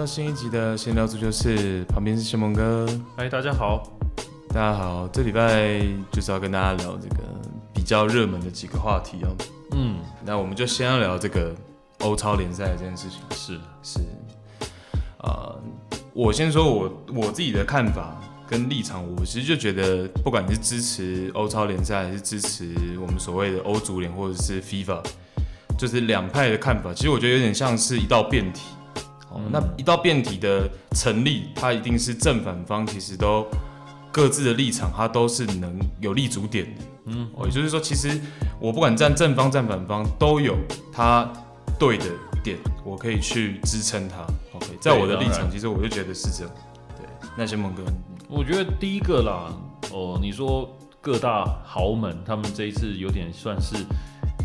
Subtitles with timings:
[0.00, 2.88] 到新一集的闲聊足球室，旁边是谢蒙哥。
[3.18, 3.86] 嗨，大家好，
[4.48, 5.78] 大家好，这礼拜
[6.10, 7.16] 就是要跟大家聊这个
[7.74, 9.36] 比较热门的几个话题哦。
[9.72, 11.54] 嗯，那我们就先要聊这个
[11.98, 13.20] 欧超联赛这件事情。
[13.36, 14.00] 是是，
[15.18, 15.62] 啊、呃，
[16.14, 25.02] 我先说我我自己的看法跟立场，我其实就觉得，不管你是支持欧超联赛，还是支持我们所谓的欧足联或者是 FIFA。
[25.76, 28.62] 就是两派的看法，其实我觉得有点像是一道辩题。
[29.30, 33.46] 哦，那一道辩题的成立，它一定是正反方其实都
[34.12, 36.82] 各自的立场，它都是能有立足点的。
[37.06, 38.20] 嗯，哦，也就是说，其实
[38.60, 40.56] 我不管站正方站反方，都有
[40.92, 41.30] 它
[41.78, 42.06] 对的
[42.42, 44.16] 点，我可以去支撑它。
[44.52, 46.54] OK，在我的立场，其实我就觉得是这样。
[46.96, 47.06] 对，
[47.36, 47.82] 那先蒙哥，
[48.28, 49.52] 我觉得第一个啦，
[49.92, 50.68] 哦，你说
[51.00, 53.76] 各大豪门他们这一次有点算是。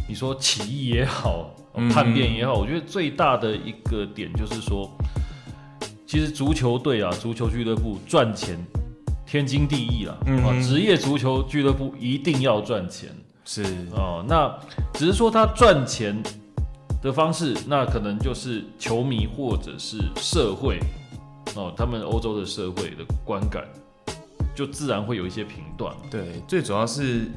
[0.07, 1.49] 你说起义也好，
[1.91, 4.89] 叛变也好，我觉得最大的一个点就是说，
[6.05, 8.57] 其实足球队啊，足球俱乐部赚钱
[9.25, 10.15] 天经地义啦。
[10.25, 13.09] 嗯，职业足球俱乐部一定要赚钱。
[13.43, 14.51] 是哦，那
[14.93, 16.19] 只是说他赚钱
[17.01, 20.79] 的方式，那可能就是球迷或者是社会
[21.55, 23.63] 哦，他们欧洲的社会的观感，
[24.55, 25.95] 就自然会有一些评断。
[26.09, 27.29] 对，最主要是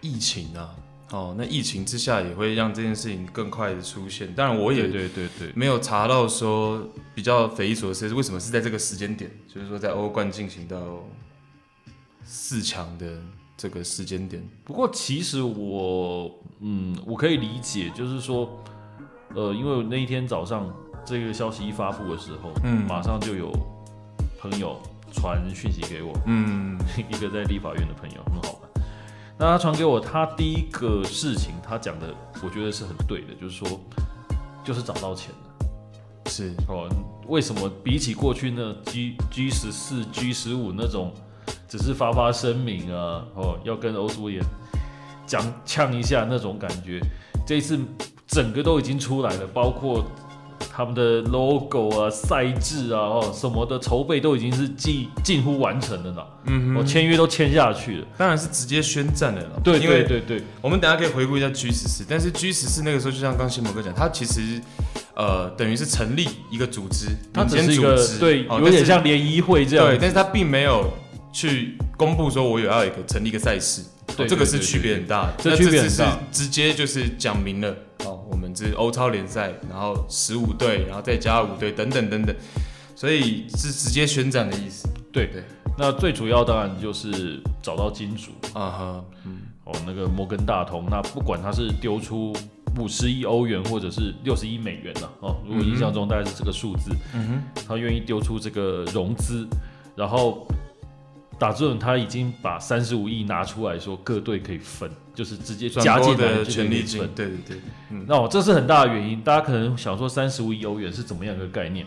[0.00, 0.70] 疫情啊。
[1.10, 4.30] 哦，那疫情之下也会让这件事情更快的出现。
[4.34, 10.76] 当然，我也对对对没有查到说比较匪夷所思为什么是在这个时间点，就是说在欧冠进行到
[12.24, 13.18] 四强的
[13.56, 14.46] 这个时间点。
[14.64, 18.62] 不过其实我嗯，我可以理解，就是说
[19.34, 20.70] 呃，因为那一天早上
[21.06, 23.50] 这个消息一发布的时候，嗯，马上就有
[24.38, 24.78] 朋友
[25.10, 28.60] 传讯息给我，嗯， 一个在立法院的朋友，很好。
[29.38, 33.80] 那他传给我，他第一个事情，他讲的，我觉得是很对的，就是说，
[34.64, 35.66] 就是找到钱了，
[36.26, 36.88] 是哦。
[37.28, 41.12] 为什么比起过去那 G G 十四、G 十五那种，
[41.68, 44.42] 只是发发声明啊，哦，要跟欧足联
[45.26, 47.00] 讲呛一下那种感觉，
[47.46, 47.78] 这一次
[48.26, 50.04] 整个都已经出来了，包括。
[50.70, 56.22] 他们的 logo 啊、赛制啊、哦什么的筹备都已经是近近乎完成了呢。
[56.46, 59.60] 嗯，我签约都签下去了，当然是直接宣战了。
[59.62, 64.60] 对对对对，我们等下可以回顾一下 G 十四，但是 G 十四那个时候就像刚谢蒙哥讲，他其实
[65.14, 69.86] 呃等于是成立一个组织，他只是一个对，有点像联谊会这样。
[69.86, 70.90] 对，但是他并没有
[71.32, 73.82] 去公布说我有要一个成立一个赛事，
[74.16, 75.34] 对，这个是区别很大的。
[75.38, 77.76] 这区别很大，直接就是讲明了。
[78.04, 78.17] 我
[78.48, 82.34] 们是欧超联赛，然后十五队，然后再加五队，等等等等，
[82.96, 84.88] 所以是直接宣战的意思。
[85.12, 85.44] 对对，
[85.76, 92.34] 那最主要当然就是找到金主啊哈，嗯，哦，那个摩根大通，那不管他是丢出
[92.78, 99.46] 五十亿欧元或者是六十亿美元呢，哦，如果印象中大概是这个数字，嗯哼，他愿意丢出这个融资，
[99.94, 100.46] 然后。
[101.38, 106.98] 打这种他已经把三十五亿拿出来说，各队可以分，就是直接加进来的权利金。
[107.14, 107.60] 对对对，
[107.90, 109.20] 嗯，那我这是很大的原因。
[109.22, 111.86] 大家可能想说三十五亿欧元是怎么样一个概念？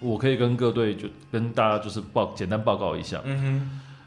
[0.00, 3.20] 我可以跟各队就跟大家就是报简单报告一下。
[3.24, 3.40] 嗯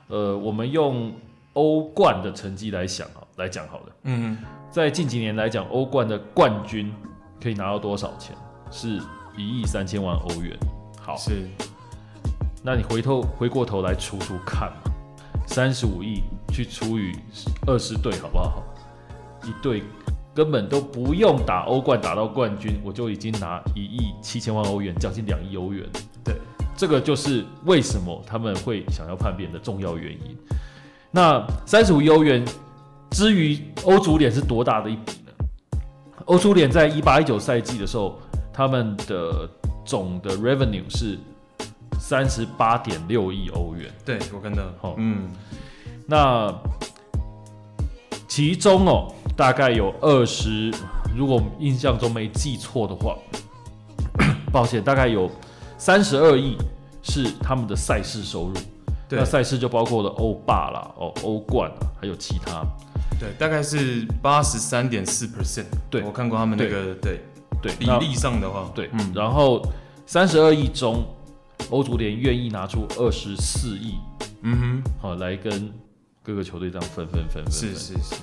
[0.07, 1.13] 哼，呃，我们用
[1.53, 3.85] 欧冠的成绩来想啊，来讲好了。
[4.03, 6.91] 嗯哼，在近几年来讲，欧冠的冠军
[7.41, 8.35] 可以拿到多少钱？
[8.71, 8.99] 是
[9.37, 10.57] 一亿三千万欧元。
[10.99, 11.47] 好，是。
[12.61, 14.69] 那你回头回过头来除除看，
[15.47, 16.21] 三十五亿
[16.51, 17.13] 去除以
[17.65, 18.63] 二十队好不好？
[19.45, 19.81] 一队
[20.35, 25.87] 根本都不用打欧冠打到冠军，我就已经拿一亿七千万欧元，将近两亿欧元。
[26.21, 26.35] 对，
[26.75, 30.37] 这个就是为什么他们会想要叛变的重要原因。
[31.11, 32.45] 那三十五亿欧元，
[33.11, 35.79] 之于欧足联是多大的一笔呢？
[36.25, 38.19] 欧足联在一八一九赛季的时候，
[38.51, 39.49] 他们的
[39.85, 41.17] 总的 revenue 是。
[41.99, 45.29] 三十八点六亿欧元，对，我看到，好，嗯，
[46.07, 46.51] 那
[48.27, 50.73] 其中哦，大概有二十，
[51.15, 53.17] 如果印象中没记错的话，
[54.51, 55.29] 抱歉，大概有
[55.77, 56.57] 三十二亿
[57.03, 58.53] 是他们的赛事收入，
[59.09, 62.63] 对，那赛事就包括了欧霸啦，哦，欧冠啊，还有其他，
[63.19, 67.21] 对，大概是八十三点四 percent，对，我看过他们那个，对，
[67.61, 69.61] 对，比例上的话，对，嗯，然后
[70.05, 71.05] 三十二亿中。
[71.69, 73.95] 欧足联愿意拿出二十四亿，
[74.41, 75.71] 嗯哼，好来跟
[76.23, 78.15] 各个球队这样分分分分，是是是。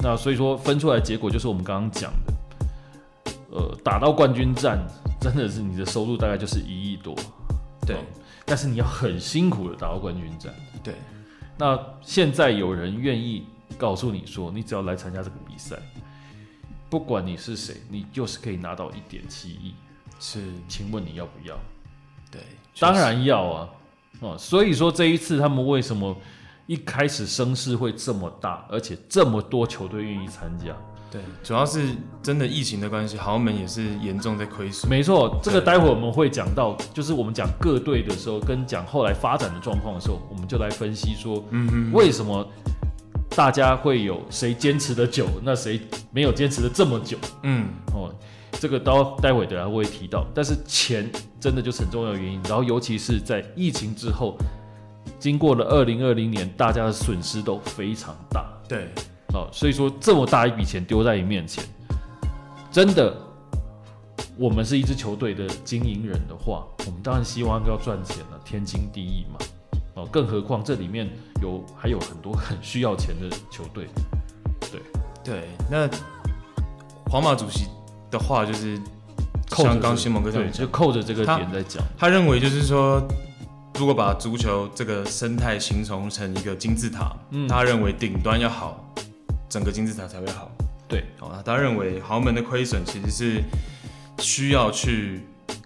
[0.00, 4.84] 那所以说分出来结果就是我们刚刚讲的，呃，打到冠军战
[5.20, 7.14] 真的是你的收入大概就是一亿多，
[7.86, 7.96] 对。
[8.44, 10.52] 但是你要很辛苦的打到冠军战，
[10.82, 10.94] 对。
[11.56, 13.46] 那现在有人愿意
[13.78, 15.76] 告诉你说，你只要来参加这个比赛，
[16.90, 19.74] 不管你是谁，你就是可以拿到一点七亿，
[20.18, 20.42] 是。
[20.68, 21.56] 请问你要不要？
[22.30, 22.40] 对，
[22.78, 23.68] 当然要啊，
[24.20, 26.16] 哦，所以说这一次他们为什么
[26.66, 30.74] 一开始声势会这么大，而且这么多球队愿意参加？
[31.10, 34.88] 对，主要是真的疫情的关系，豪门也是严重在亏损。
[34.88, 42.48] 没错，这个待会我们会讲到，就是我们讲各队的时候，跟讲后来发展的状况的时候，我们就来分析说，嗯嗯，为什么
[43.36, 45.78] 大家会有谁坚持的久，那谁
[46.10, 47.18] 没有坚持的这么久？
[47.42, 48.10] 嗯，哦，
[48.60, 51.10] 这个到待会等下会提到，但是钱
[51.40, 54.36] 真的就是很重要的原因，然后尤其是在疫情之后，
[55.18, 58.46] 经过了二零二零年，大家的损失都非常大。
[58.68, 58.88] 对。
[59.34, 61.64] 哦，所以说这么大一笔钱丢在你面前，
[62.70, 63.16] 真的，
[64.36, 69.38] 我们是一支球队的经营人的话，我们当然希望要赚钱了，天经地义嘛。
[69.94, 71.08] 哦，更何况这里面
[71.40, 73.88] 有还有很多很需要钱的球队。
[74.70, 74.80] 对
[75.24, 75.88] 对，那
[77.10, 77.68] 皇马主席
[78.12, 78.80] 的话就是，
[79.48, 83.02] 像刚新蒙哥这样讲，就扣着这个点在讲，他认为就是说。
[83.78, 88.84] 如果把足球这个生态形容成一个金字塔，嗯，他认为顶端要好，
[89.48, 90.50] 整个金字塔才会好。
[90.86, 93.42] 对，哦，他认为豪门的亏损其实是
[94.18, 95.22] 需要去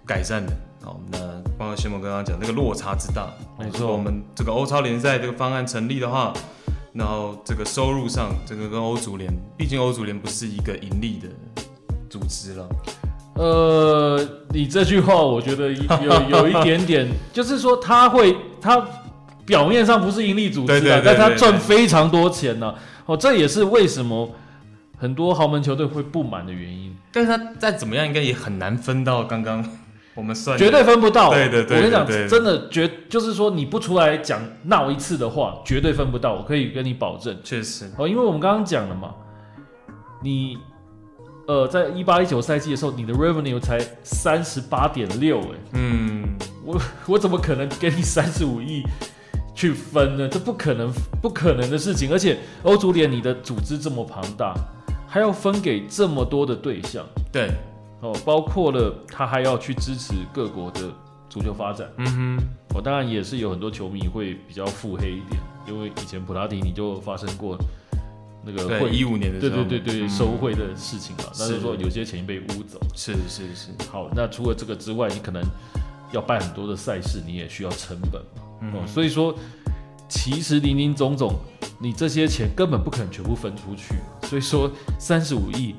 [0.07, 0.53] 改善的。
[0.83, 1.19] 好，那
[1.59, 3.29] 包括谢某刚刚讲那个落差之大，
[3.59, 6.33] 没错，我们这个欧超联赛这个方案成立的话，
[6.93, 11.29] 然后这个收入上，这个跟欧足联，毕竟欧足联不是一个盈利的
[12.08, 12.69] 组织了。
[13.35, 14.19] 呃，
[14.49, 18.82] 你这句话我觉得有有一点点， 就是说他会，他
[19.44, 22.75] 表面上不是盈利组织啊，但他赚非常多钱呢。
[23.05, 24.31] 哦，这也是为什么
[24.97, 26.97] 很多豪门球队会不满的原因。
[27.12, 29.62] 但是他再怎么样，应该也很难分到刚刚
[30.14, 31.31] 我们算，绝对分不到。
[31.31, 36.32] 对对对，我跟你讲，真的绝，就是说你不出来讲闹一次的话，绝对分不到。
[36.32, 39.14] 我可以跟你保证，确实哦，因为我们刚刚讲了嘛，
[40.23, 40.56] 你。
[41.47, 46.25] 呃，在一八一九赛季的时候，你的 revenue 才三十八点六，哎，嗯，
[46.65, 48.83] 我 我怎么可能给你三十五亿
[49.55, 50.29] 去分呢？
[50.29, 52.11] 这不可能，不可能的事情。
[52.13, 54.55] 而且欧足联你的组织这么庞大，
[55.07, 57.49] 还要分给这么多的对象，对，
[58.01, 60.81] 哦，包括了他还要去支持各国的
[61.29, 62.39] 足球发展，嗯哼，
[62.75, 67.57] 我、哦、当然也是有很多球迷会比较腹黑一点，因为以前普拉提你就发生过。
[68.49, 72.79] 那个会一五年的对对对对，收贿的事情嘛，那就是说有些钱被污走。
[72.95, 73.71] 是是是。
[73.91, 75.43] 好，那除了这个之外，你可能
[76.13, 78.43] 要办很多的赛事，你也需要成本嘛。
[78.61, 78.73] 嗯。
[78.73, 79.37] 哦，所以说，
[80.09, 81.35] 其实林林总总，
[81.81, 83.97] 你这些钱根本不可能全部分出去。
[84.29, 85.75] 所以说，三十五亿，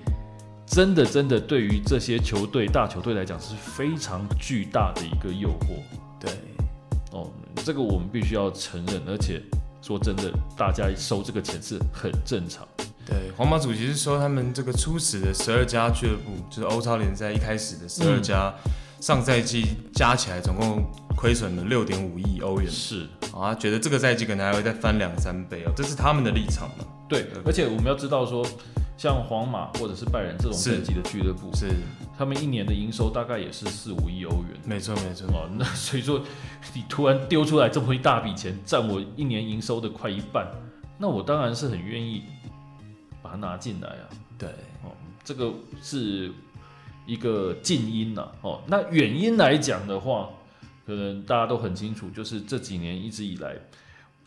[0.66, 5.80] 真的真的对于这些球队大球队来讲是非常巨大的一个诱惑。
[6.20, 6.30] 对。
[7.14, 7.32] 哦，
[7.64, 9.42] 这个我们必须要承认，而且。
[9.88, 12.68] 说真的，大家收这个钱是很正常。
[13.06, 20.86] 对，皇马主席是说，他们这个初始的十二家俱乐部，就是欧超联赛一开始的十二家，嗯、上赛季加起来总共
[21.16, 22.70] 亏损了六点五亿欧元。
[22.70, 26.84] 是啊，他觉得这个赛季可能还会再翻两三倍哦，这是他们的立场嘛。
[27.08, 28.46] 对，而且我们要知道说。
[28.98, 31.70] 像皇马或者是拜仁这种等级的俱乐部，是
[32.18, 34.60] 他们一年的营收大概也是四五亿欧元。
[34.66, 36.20] 没错没错哦，那所以说
[36.74, 40.48] 你突然丢出来这么一大笔钱，占我一年营收的快一半，
[40.98, 42.24] 那我当然是很愿意
[43.22, 44.10] 把它拿进来啊。
[44.36, 44.50] 对
[44.84, 44.92] 哦，
[45.24, 46.32] 这个是
[47.06, 48.28] 一个近因呐。
[48.42, 50.30] 哦，那远因来讲的话，
[50.88, 53.56] 可能大家都很清楚，就是这几年一直以来。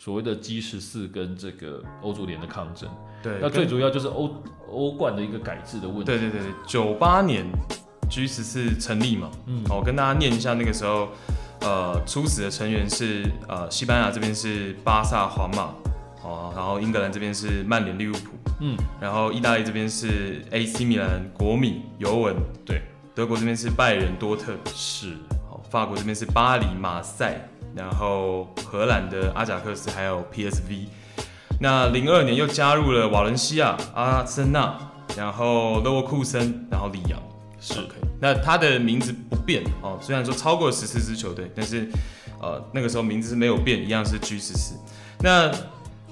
[0.02, 2.88] 所谓的 G 十四跟这个欧足联的抗争，
[3.22, 4.34] 对，那最主要就是欧
[4.70, 6.04] 欧冠的一个改制的问题。
[6.04, 7.44] 对对对，九八年
[8.08, 11.08] G 十四成立嘛，嗯，好，我跟大家念一下那个时候，
[11.60, 15.74] 呃，初始的成员是呃，西班牙这边是巴萨、皇马，
[16.24, 18.30] 哦，然后英格兰这边是曼联、利物浦，
[18.60, 22.80] 嗯，然后意大利这边是 AC 米兰、国米、尤文，对，
[23.14, 25.14] 德国这边是拜仁、多特，是，
[25.46, 27.46] 好，法国这边是巴黎、马赛。
[27.74, 30.86] 然后荷兰的阿贾克斯还有 PSV，
[31.60, 34.76] 那零二年又加入了瓦伦西亚、阿森纳，
[35.16, 37.20] 然后勒沃库森，然后里昂，
[37.60, 37.94] 是 OK。
[38.20, 41.88] 那他的名字不变哦，虽然说超过十四支球队，但是
[42.40, 44.74] 呃那个时候名字是没有变，一样是 G 十四。
[45.20, 45.50] 那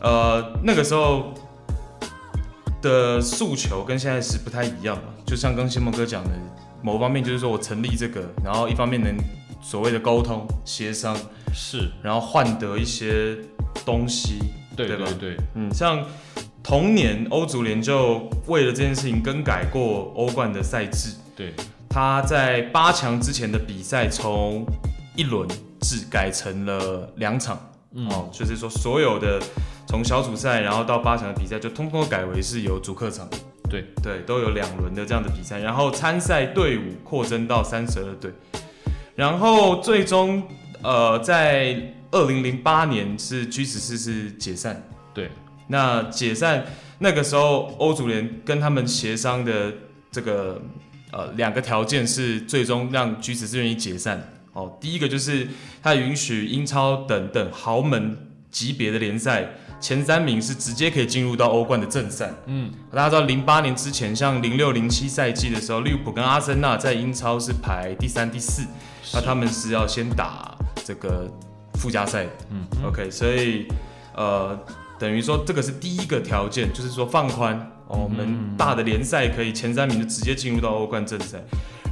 [0.00, 1.34] 呃那个时候
[2.80, 6.30] 的诉求跟现在是不太一样嘛，就像刚先锋哥讲的，
[6.82, 9.16] 某方面就是说我成立这个，然后一方面能
[9.60, 11.16] 所谓的沟通协商。
[11.52, 13.36] 是，然后换得一些
[13.84, 14.38] 东西，
[14.76, 15.04] 对对吧？
[15.18, 16.04] 对，对，嗯，像
[16.62, 21.52] 同年欧足联就为了这件事情更改过欧冠的赛制，对，
[21.88, 24.66] 他在八强之前的比赛从
[25.16, 25.48] 一轮
[25.80, 27.58] 制改成了两场，
[27.94, 29.40] 嗯、哦，就是说所有的
[29.86, 33.28] 从小组赛然后到八强的比赛就通通改为是有主客场，
[33.68, 33.84] 对。
[34.02, 38.32] 对，都有两轮的这样的比赛，然后参赛队伍扩增到三十二队。
[39.14, 40.42] 然后最终
[40.82, 44.82] 呃，在二零零八年是 G 十四是解散。
[45.12, 45.30] 对，
[45.66, 46.64] 那解散
[46.98, 49.72] 那个时候，欧足联跟他们协商的
[50.10, 50.62] 这个
[51.10, 54.32] 呃两个条件是最终让 G 十四愿意解散。
[54.52, 55.46] 哦，第一个就是
[55.82, 58.16] 他允许英超等等豪门
[58.50, 59.46] 级别的联赛
[59.78, 62.32] 前三名是直接可以进入到欧冠的正赛。
[62.46, 68.62] 嗯，大家知道零八年之前，像零六零七赛季的时候，利物浦跟阿森纳在英超是排第三、第四，
[69.12, 70.57] 那他们是要先打
[70.88, 71.30] 这个
[71.74, 72.26] 附加赛。
[72.50, 73.68] 嗯，OK，所以
[74.14, 74.58] 呃，
[74.98, 77.54] 等于说这个是第一个条件，就是说放宽、
[77.88, 81.38] 哦、我们大的联赛可以前三名就直接进入到欧冠正赛。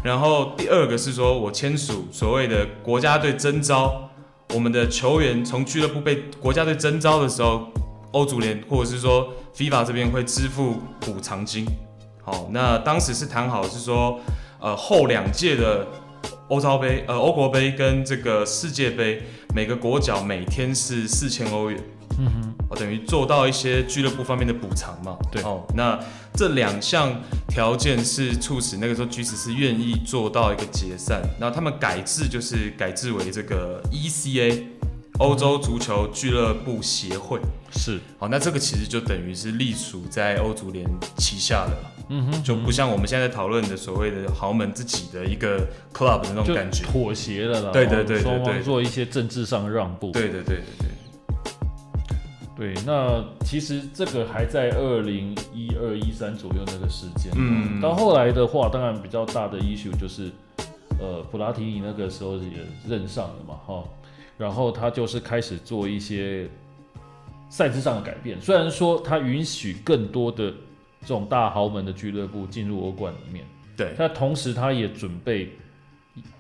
[0.03, 4.09] 然后第二个是说，我签署所谓的国家队征召，
[4.55, 7.69] 我们的球员从俱乐部被国家队征召的时候，
[8.13, 11.67] 欧足联或者是说 FIFA 这边会支付补偿金。
[12.23, 14.19] 好，那当时是谈好是说，
[14.59, 15.87] 呃，后两届的
[16.49, 19.23] 欧超杯、呃欧国杯跟这个世界杯，
[19.55, 21.81] 每个国脚每天是四千欧元。
[22.19, 25.19] 嗯哼，我等于做到一些俱乐部方面的补偿嘛。
[25.31, 25.99] 对，哦，那
[26.33, 27.15] 这两项
[27.47, 34.63] 条件是促使那个时候 G 十是愿意做到一个解散，然后他们改制就是改制为这个 ECA，
[35.19, 37.41] 欧洲足球俱乐部协会。
[37.73, 41.93] 是，好，那这个其实就等于是隶属在欧足联旗下的了。
[42.09, 47.71] 嗯哼，就不像我们现在讨论的所谓的豪门自己的一个 club 的那种感觉，妥协了啦。
[47.73, 50.13] 对对对对对，双方做一些政治上让步。
[50.13, 50.87] 对对对对对。
[52.57, 60.31] 对，那其实这个还在二零一二一三左右那个时间，嗯，到后来的话，当然比较大的 issue 就是，
[60.99, 63.85] 呃，普拉提尼那个时候也任上了嘛，哈，
[64.37, 66.49] 然后他就是开始做一些
[67.49, 70.51] 赛制上的改变，虽然说他允许更多的
[71.01, 73.45] 这种大豪门的俱乐部进入欧冠里面，
[73.77, 75.51] 对，但同时他也准备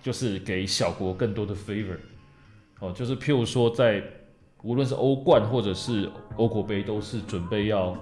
[0.02, 1.98] 就是给小国更多的 favor，
[2.80, 4.02] 哦，就是譬如说在。
[4.62, 7.96] 无论是欧冠或者是欧国杯，都是准备要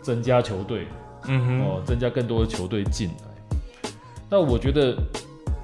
[0.00, 0.86] 增加球队，
[1.26, 3.90] 嗯哼，哦，增加更多的球队进来。
[4.30, 4.96] 那我觉得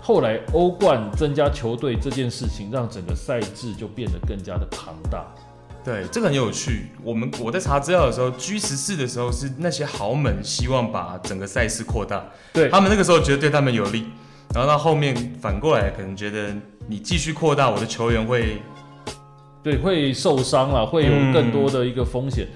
[0.06, 5.26] 后来欧冠增加球队这件事情，让整个赛制就变得更加的庞大。
[5.84, 6.92] 对，这个很有趣。
[7.02, 14.06] 我们我在查资料的时候，G 十四的时候是那些豪门希望把整个赛事扩大，对他们那个时候觉得对他们有利，
[14.54, 16.54] 然后到后面反过来可能觉得
[16.86, 18.62] 你继续扩大，我的球员会。
[19.64, 22.46] 对，会受伤了，会有更多的一个风险。
[22.46, 22.54] 嗯、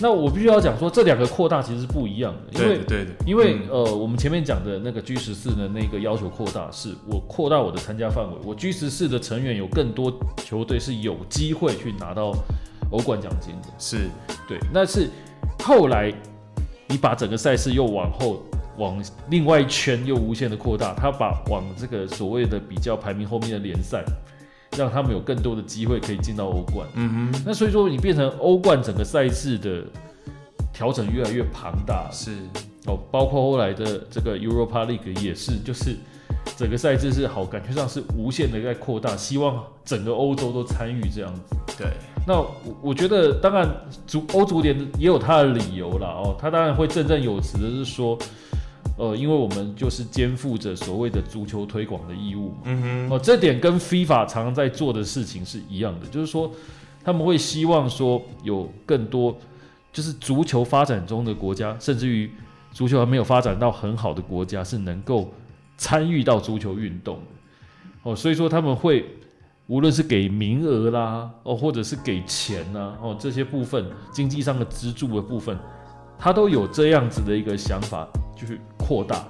[0.00, 12.34] 那我必须要讲说，这两个扩大其实是不一样的，因为对对，因为、嗯、呃，我们前面讲的那个 G 十四的那个要求扩大，是我扩大我的参加范围，我 G 十四的成员有更多球队是有机会去拿到
[12.90, 13.68] 欧冠奖金的。
[13.78, 14.08] 是，
[14.48, 14.58] 对。
[14.72, 15.08] 那是
[15.60, 16.12] 后来
[16.88, 18.42] 你把整个赛事又往后
[18.78, 24.02] 往另外一圈又无限的扩大，他把往这个所谓的比较排名后面的联赛。
[24.76, 26.86] 让他们有更多的机会可以进到欧冠。
[26.94, 29.84] 嗯哼，那所以说你变成欧冠整个赛制的
[30.72, 32.10] 调整越来越庞大。
[32.10, 32.32] 是
[32.86, 35.96] 哦，包括后来的这个 Europa League 也是，就是
[36.56, 41.42] 整个赛制是好，感觉上是无限的在扩大，希望整个欧洲都参与这样子。
[41.78, 41.88] 对，
[42.26, 43.68] 那我我觉得当然
[44.06, 46.08] 足欧足联也有他的理由啦。
[46.08, 48.18] 哦，他当然会振振有词的是说。
[48.98, 56.52] 呃，因为我们就是肩负着所谓的足球推广的义务，嗯哼，哦，这点跟 FIFA 常常在做的事情是一样的，就是说
[57.02, 59.34] 他们会希望说有更多，
[59.92, 62.30] 就是足球发展中的国家，甚至于
[62.70, 65.32] 足球还没有发展到很好的国家，是能够
[65.78, 67.22] 参与到足球运动的，
[68.02, 69.06] 哦，所以说他们会
[69.68, 75.58] 无论是给名额啦，哦，或者是给钱呐，哦，这些部分经济上的资助的部分，
[76.18, 78.06] 他都有这样子的一个想法。
[78.34, 78.58] 就是
[78.92, 79.24] 扩大，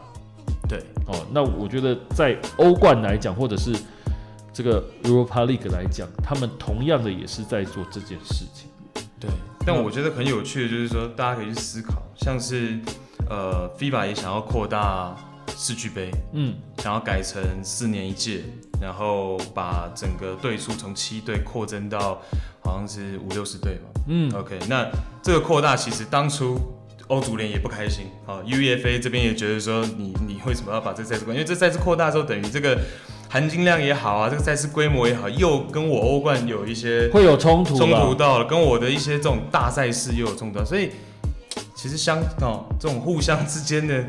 [0.68, 0.80] 对。
[1.06, 3.72] 哦，那我觉得在欧冠来讲，或者是
[4.52, 8.68] 这个 Europa League 来讲，他们同样的也是在做这件事情。
[9.20, 9.30] 对，
[9.64, 12.78] 但我觉得很有趣的，就是说大家可以去思考，像是
[13.28, 15.14] 呃，FIBA 也想要扩大
[15.56, 18.42] 世俱杯，嗯，想要改成四年一届，
[18.80, 22.20] 然后把整个队数从七队扩增到
[22.64, 24.88] 好像是五六十队嘛，嗯，OK，那
[25.22, 26.58] 这个扩大其实当初。
[27.12, 31.36] 欧足联也不开心啊，UEFA 这边也觉得说你你为什么要把这赛事关？
[31.36, 32.78] 因为这赛事扩大之后，等于这个
[33.28, 40.92] 含金量也好啊，这个赛事规模也好，又跟我欧冠有一些会有冲突，冲突到了，跟我的一些这种大赛事又有冲突，所以
[41.74, 44.02] 其实相哦这种互相之间的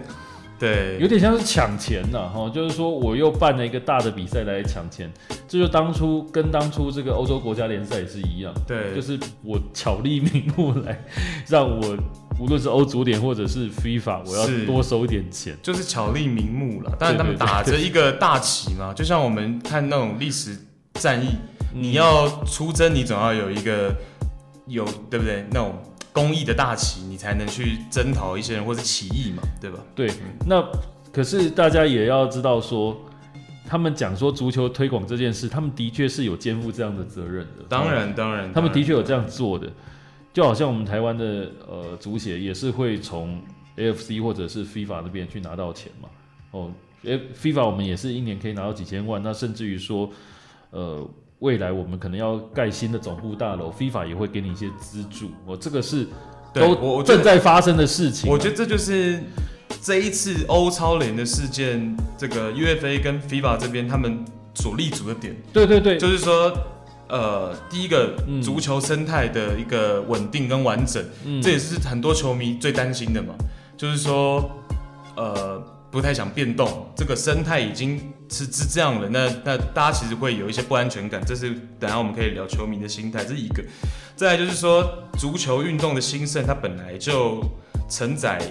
[0.63, 5.11] 对，有点像是抢钱呐，哈，就是说我又办了一个大的比赛来抢钱，
[5.45, 10.97] 这就当初跟当初这个欧洲国家联赛也是一样，对，就是我巧立名目来
[11.49, 11.97] 让我
[12.39, 16.95] 无论是欧足联或者是 FIFA，我要多收一点钱，就是巧立名目了。
[16.97, 20.57] 但是他们打着一个大旗嘛，就像我们看那种历史
[20.93, 21.35] 战役，
[21.73, 23.93] 你要出征，你总要有一个
[24.67, 25.75] 有对不对那种。
[26.13, 29.79] 公益的大旗，你才能去征讨一些人或者起义嘛，对吧？
[29.95, 30.09] 对，
[30.45, 30.63] 那
[31.11, 32.95] 可是大家也要知道说，
[33.65, 37.65] 他们讲说足球推广这件事，他们的确是有肩负这样的责任的。
[37.67, 39.67] 当然，当然，他们的确有这样做的，
[40.31, 43.41] 就好像我们台湾的呃足协也是会从
[43.75, 46.07] AFC 或者是 FIFA 那边去拿到钱嘛。
[46.51, 46.71] 哦
[47.03, 50.09] ，FIFA 我们也是一年可以拿到几千万，那甚至于说，
[50.69, 51.09] 呃。
[51.43, 55.29] 未来我们可能要盖新的总部大楼，FIFA 也会给你一些资助。
[55.45, 56.07] 我这个是
[56.53, 58.31] 都正在发生的事情。
[58.31, 59.21] 我觉得这就是
[59.81, 64.23] 这一次欧超联的事件，这个 UFA 跟 FIFA 这边他们
[64.55, 65.35] 所立足的点。
[65.51, 66.57] 对对对，就是说，
[67.09, 73.35] 呃，第一个足球生态的一个稳定跟完整，嗯，这也是很多球迷最担心的嘛。
[73.75, 74.49] 就是说，
[75.17, 75.61] 呃。
[75.93, 78.01] 不太想变动，这个生态已经
[78.33, 79.07] 是是这样的。
[79.09, 83.63] 那那大家其实会有一些不安全感，这是等下我们可以聊球迷的心态，这是一个。
[84.15, 84.83] 再来就是说，
[85.19, 87.43] 足球运动的兴盛，它本来就
[87.87, 88.41] 承载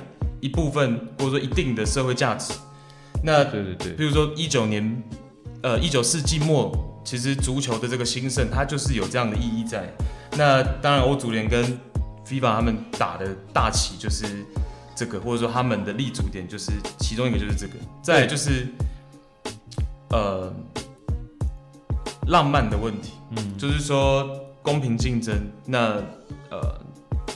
[0.41, 2.55] 一部分或者说一定的社会价值。
[3.25, 5.03] 那对对对，比如说一九年，
[5.63, 6.73] 呃，一九世纪末，
[7.05, 9.93] 其实足球的这个兴盛，它就是有这样的意义在。
[10.39, 11.65] 那当然，欧足联跟
[12.27, 14.47] FIFA 他们打的大旗就是。
[14.95, 17.73] 这个或者说他们的立足点就是其中一个就是这个，
[18.03, 18.67] 再来就是
[20.13, 20.53] 呃
[22.29, 25.35] 浪漫的问题，嗯，就是说公平竞争，
[25.67, 25.97] 那
[26.51, 26.81] 呃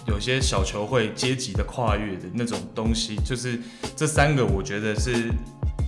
[0.06, 3.58] 有些小球会阶级的跨越的那种东西，就是
[3.96, 5.30] 这三个我觉得是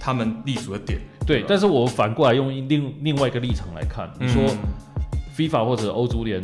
[0.01, 1.01] 他们立足的点。
[1.25, 4.43] 对，但是我反过来用另另外一个立场来看，你说
[5.37, 6.41] FIFA 或者欧足联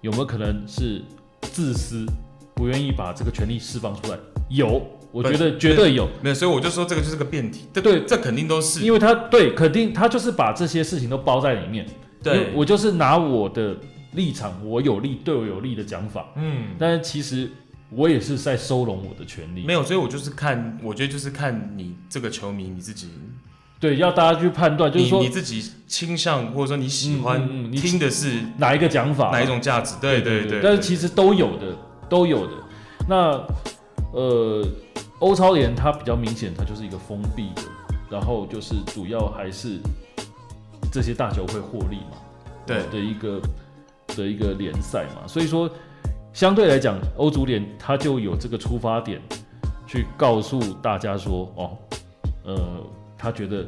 [0.00, 1.04] 有没有可能是
[1.42, 2.06] 自私，
[2.54, 4.18] 不愿意把这个权利释放出来？
[4.48, 4.82] 有，
[5.12, 6.08] 我觉得绝对有。
[6.22, 7.66] 没有，所以我就说这个就是个辩题。
[7.70, 11.86] 对，对，这肯定都是，因为他对，肯定他就是把这些事情都包在里面。
[12.22, 13.76] 对，我就是拿我的
[14.12, 16.28] 立场，我有利，对我有利的讲法。
[16.36, 17.50] 嗯，但是其实
[17.90, 19.64] 我也是在收拢我的权利。
[19.66, 23.08] 没有，所以我就是看，我觉得就是看你这个球迷你自己。
[23.78, 29.96] 对，要大家去判断，就是说你，你自己倾向或者说你喜欢、嗯嗯、听的是哪一个讲法，哪一种价值？
[30.00, 30.62] 对对对，对，对，对。
[30.62, 31.76] 但是其实都有的，
[32.08, 32.52] 都有的。
[33.06, 33.44] 那。
[34.14, 34.62] 呃，
[35.22, 37.62] 欧超联它比较明显，它就是一个封闭的，
[38.10, 39.78] 然后就是主要还是
[40.92, 42.18] 这些大球会获利嘛，
[42.66, 43.40] 对的一个
[44.16, 45.70] 的一个联赛嘛，所以说
[46.32, 49.22] 相对来讲，欧足联它就有这个出发点
[49.86, 51.78] 去告诉大家说，哦，
[52.44, 52.56] 呃，
[53.16, 53.64] 他觉得。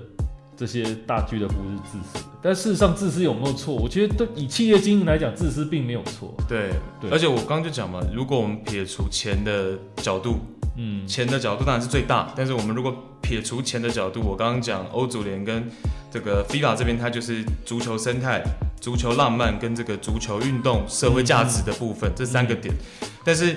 [0.56, 3.74] 这些大俱乐部是自私的，但事实上自私有没有错？
[3.74, 6.32] 我觉得对以企业经营来讲，自私并没有错。
[6.48, 10.36] 对对，而且我刚刚就讲嘛，如果我们撇除钱的角度，
[10.76, 15.70] 嗯，钱的角度当然是最大，但是我们如果撇除钱的角度，我刚刚讲欧足联跟
[16.10, 18.42] 这个 FIFA 这边，它就是足球生态、
[18.80, 22.74] 足球浪漫跟这个足球运动社会价值的部分、嗯、这三个点，
[23.24, 23.56] 但是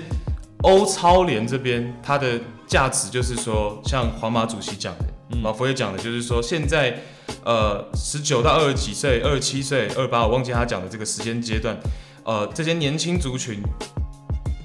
[0.62, 5.04] 欧超联这边它的价值就是说，像皇马主席讲的。
[5.42, 6.98] 马佛也讲的，就是说现在，
[7.44, 11.76] 呃，十九到二十几岁、二十七岁、二十八，我忘记他讲的这个时间阶段，
[12.24, 13.60] 呃，这些年轻族群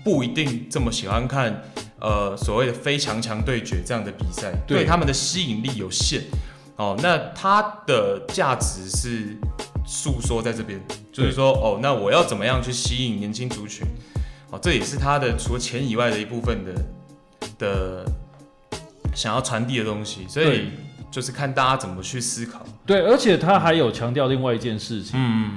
[0.06, 1.62] 不一定这么喜欢看，
[2.04, 6.22] 呃，所谓的非强强对决这样的比赛，对，对他们的吸引力有限。
[6.76, 9.36] 哦，那它的价值是
[9.88, 10.80] 诉说在这边，
[11.12, 13.88] 就是说，哦，那我要怎么样去吸引年轻族群？
[14.52, 16.74] 哦，这也是他的除了钱以外的一部分的
[17.58, 18.06] 的。
[19.16, 20.72] 想要传递的东西，所以
[21.12, 22.66] 就是看大家怎么去思考。
[22.84, 25.12] 对，而且他还有强调另外一件事情。
[25.14, 25.52] 嗯，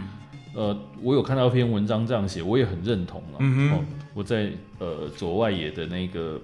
[0.57, 3.37] 呃，我有看到一篇文章这样写，我也很认同了。
[3.41, 6.41] 嗯哼，我在呃左外野的那个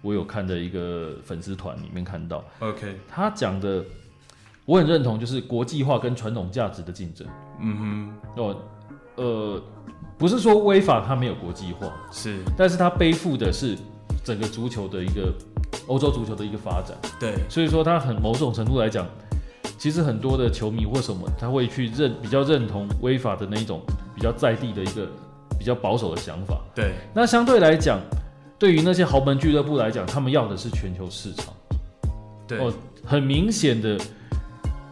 [0.00, 2.42] 我有看的一个粉丝团里面看到。
[2.60, 3.84] OK，他讲的
[4.64, 7.26] 我很认同，就是国际化跟传统价值的竞争。
[7.60, 7.76] 嗯
[8.34, 8.56] 哼，哦，
[9.16, 9.62] 呃，
[10.16, 13.76] 不是说威法它没有国际化，是，但是它背负的是
[14.24, 15.32] 整个足球的一个。
[15.88, 19.04] 欧洲足球的一个发展，对，所以说他很某种程度来讲，
[19.82, 23.80] 其实很多的球迷或什么，他会去认比较认同威法的那一种
[24.14, 25.08] 比较在地的一个
[25.58, 26.60] 比较保守的想法。
[26.72, 27.98] 对，那相对来讲，
[28.60, 31.52] 对于那些豪门俱乐部来讲，他们要的是全球市场。
[32.46, 32.72] 对，哦，
[33.04, 33.98] 很明显的，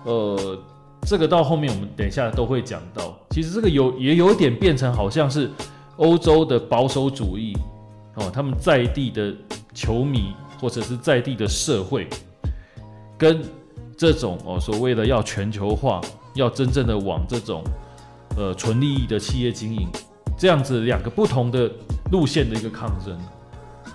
[0.02, 0.58] 呃，
[1.02, 5.48] 这个到后面我们等一下都会讲到，其实这个有也有点变成好像是
[5.98, 7.56] 欧洲的保守主义
[8.16, 9.32] 哦，他们在地的
[9.72, 10.32] 球迷。
[10.60, 12.06] 或者是在地的社会，
[13.16, 13.42] 跟
[14.00, 16.00] 这种哦所谓的要全球化，
[16.32, 17.62] 要真正的往这种
[18.34, 19.86] 呃纯利益的企业经营，
[20.38, 21.70] 这样子两个不同的
[22.10, 23.14] 路线的一个抗争。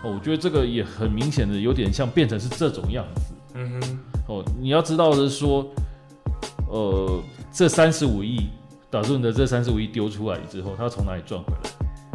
[0.03, 3.33] 哦，我觉得这个也很明显的有点像变成是这种样子。
[3.55, 3.99] 嗯哼。
[4.27, 5.65] 哦，你要知道的是说，
[6.69, 7.19] 呃，
[7.51, 8.49] 这三十五亿，
[8.91, 11.71] 打住你的这三十五亿丢出来之后，他从哪里赚回来？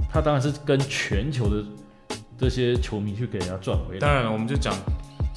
[0.09, 1.65] 他当然是跟全球的
[2.39, 3.99] 这些球迷去给人家赚回来。
[3.99, 4.73] 当然了，我们就讲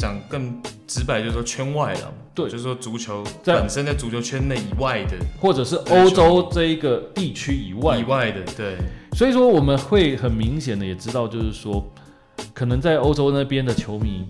[0.04, 2.14] 讲更直白，就是说圈外了。
[2.36, 8.76] 对，就是说足球本身在足球圈内以外的，或者是欧洲这一个地区以外以外的，对。
[9.14, 11.90] 所以说我们会很明显的也知道，就是说，
[12.54, 14.28] 可能在欧洲那边的球迷，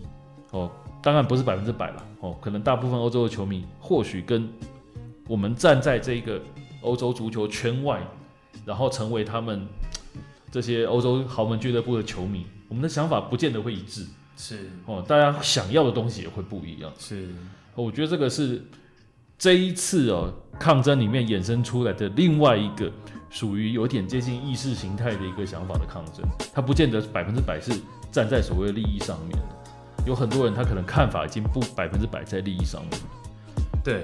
[0.51, 0.69] 哦，
[1.01, 4.47] 当然不是百分之百了，哦，可能大部分欧洲的球迷或许跟
[5.27, 6.39] 我们站在这个
[6.81, 7.99] 欧洲足球圈外，
[8.63, 9.67] 然后成为他们。
[10.51, 14.05] 这些欧洲豪门俱乐部的球迷，我们的想法不见得会一致，
[14.37, 17.29] 是哦，大家想要的东西也会不一样，是。
[17.75, 18.63] 我觉得这个是
[19.37, 22.91] 这一次哦抗争里面衍生出来的另外一个
[23.29, 27.71] 属于有点接近意识形态的一个想法的抗争，它不见得百分之百是
[28.11, 32.99] 站在所谓的利益上面的，有很多人他可能看法已经不百分之百在利益上面，
[33.83, 34.03] 对。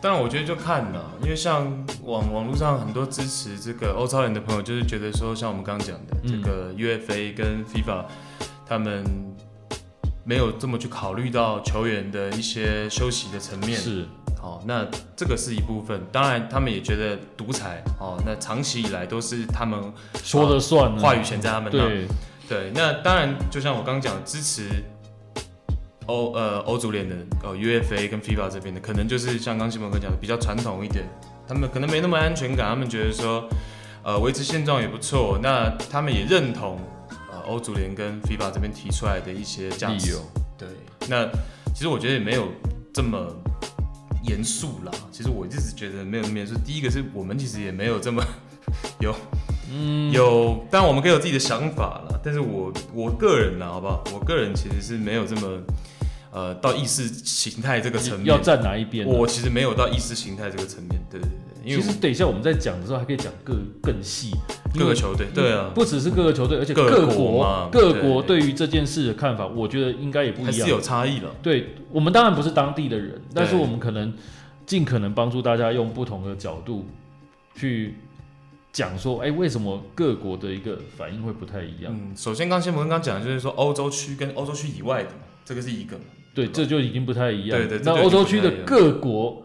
[0.00, 1.66] 当然，我觉得就看了，因为像
[2.04, 8.04] 网网络上很多支持这个欧超联的朋友，就是觉得说，像我们刚刚讲的这个 UFA 跟 FIFA，
[8.68, 9.04] 他们
[10.24, 13.78] 没有这么去考虑到球员的一些休息的层面。
[13.78, 14.04] 是，
[14.40, 16.00] 好，那这个是一部分。
[16.12, 19.80] 当然，他们也觉得独裁，哦，那长期以来都是他们
[20.22, 21.78] 说了算，话语权在他们那。
[21.88, 22.06] 对，
[22.48, 22.72] 对。
[22.74, 24.68] 那当然，就像我刚刚讲，支持。
[26.06, 31.04] 欧呃欧足联的哦 UFA 跟 FIFA 这边的，可能就是像刚西蒙哥讲的比较传统一点，
[31.46, 33.46] 他们可能没那么安全感，他们觉得说
[34.02, 36.97] 呃维持现状也不错，那他们也认同呃
[37.48, 40.16] 欧足联跟 FIFA 这边提出来的一些价值。
[40.56, 40.68] 对，
[41.08, 41.26] 那
[41.74, 42.48] 其实我觉得也没有
[42.92, 43.34] 这么
[44.24, 46.54] 严肃啦，其实我一直觉得没有那么严肃。
[46.64, 48.22] 第一个是我们其实也没有这么
[49.00, 49.14] 有。
[49.70, 54.02] 嗯，有，当然我们可以有自己的想法了，但是我我个人呢，好不好？
[54.14, 55.60] 我个人其实是没有这么，
[56.30, 59.06] 呃，到意识形态这个层面要站哪一边。
[59.06, 61.38] 我其实没有到意识形态这个层面，对对对。
[61.64, 64.30] 因为其实等一下我们在讲的时候还可以讲更更细，
[64.78, 71.34] 各个球队，对啊，不只是各个球队，而且各国各国对于这件事的看法，我觉得应该也不一样，还是有差异了。
[71.42, 74.14] 对，我们当然不是当地的人，但是我们可能
[74.64, 76.86] 尽可能帮助大家用不同的角度
[77.54, 77.96] 去。
[78.70, 81.86] 讲说，哎、欸，为什么各国的一个反应会不太一样？
[81.92, 85.10] 嗯，首先刚先我们刚讲的就是说，欧洲区跟欧洲区以外的，
[85.44, 85.98] 这个是一个，
[86.34, 87.58] 对，这就已经不太一样。
[87.58, 89.42] 对对，那欧洲区的各国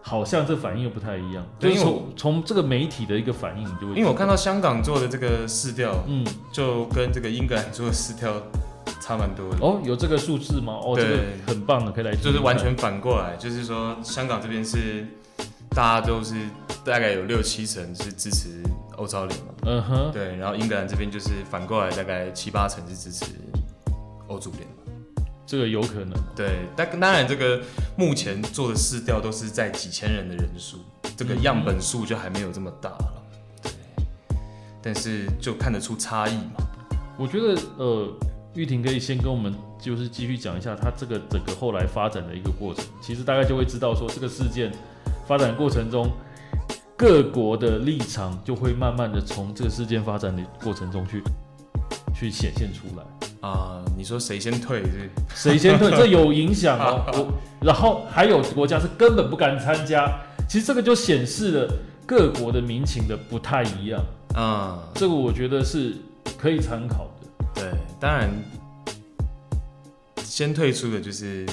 [0.00, 1.46] 好像这反应又不太一样。
[1.58, 8.34] 对，从从这个媒体的一个反应，就会因为我看到香港做的这个市调，嗯，就跟这个英格兰做的市调
[9.00, 9.58] 差蛮多的。
[9.60, 10.74] 哦，有这个数字吗？
[10.82, 15.06] 哦，对这个很棒的，可以来，就是完全反过来，就是说香港这边是。
[15.74, 16.34] 大家都是
[16.84, 18.62] 大概有六七成是支持
[18.98, 23.24] 欧超联嘛，嗯哼，对，然后英格兰这边就是反过来，大概七八成是支持
[24.28, 24.68] 欧足联，
[25.46, 27.60] 这个有可能，对，但当然这个
[27.96, 30.78] 目前做的市调都是在几千人的人数，
[31.16, 33.22] 这个样本数就还没有这么大了，
[33.62, 33.72] 对，
[34.82, 36.64] 但是就看得出差异嘛。
[37.18, 38.08] 我觉得呃，
[38.54, 44.72] 玉婷可以先跟我们就是继续讲一下他这个整个后来发展的一个过程，其实大概就会知道说这个事件。
[45.24, 46.10] 发展过程中，
[46.96, 51.22] 各国的立场就会慢慢的从这个事件发展的过程中去
[52.22, 53.84] 去显现出来啊。
[53.96, 55.10] 你说谁先退是？
[55.34, 55.90] 谁先退？
[55.96, 57.04] 这有影响哦。
[57.12, 60.20] 我然后还有国家是根本不敢参加。
[60.48, 61.74] 其实这个就显示了
[62.06, 64.00] 各国的民情的不太一样
[64.34, 64.78] 啊。
[64.94, 65.96] 这个我觉得是
[66.38, 67.28] 可以参考的。
[67.54, 68.30] 对，当然
[70.22, 71.46] 先退出的就是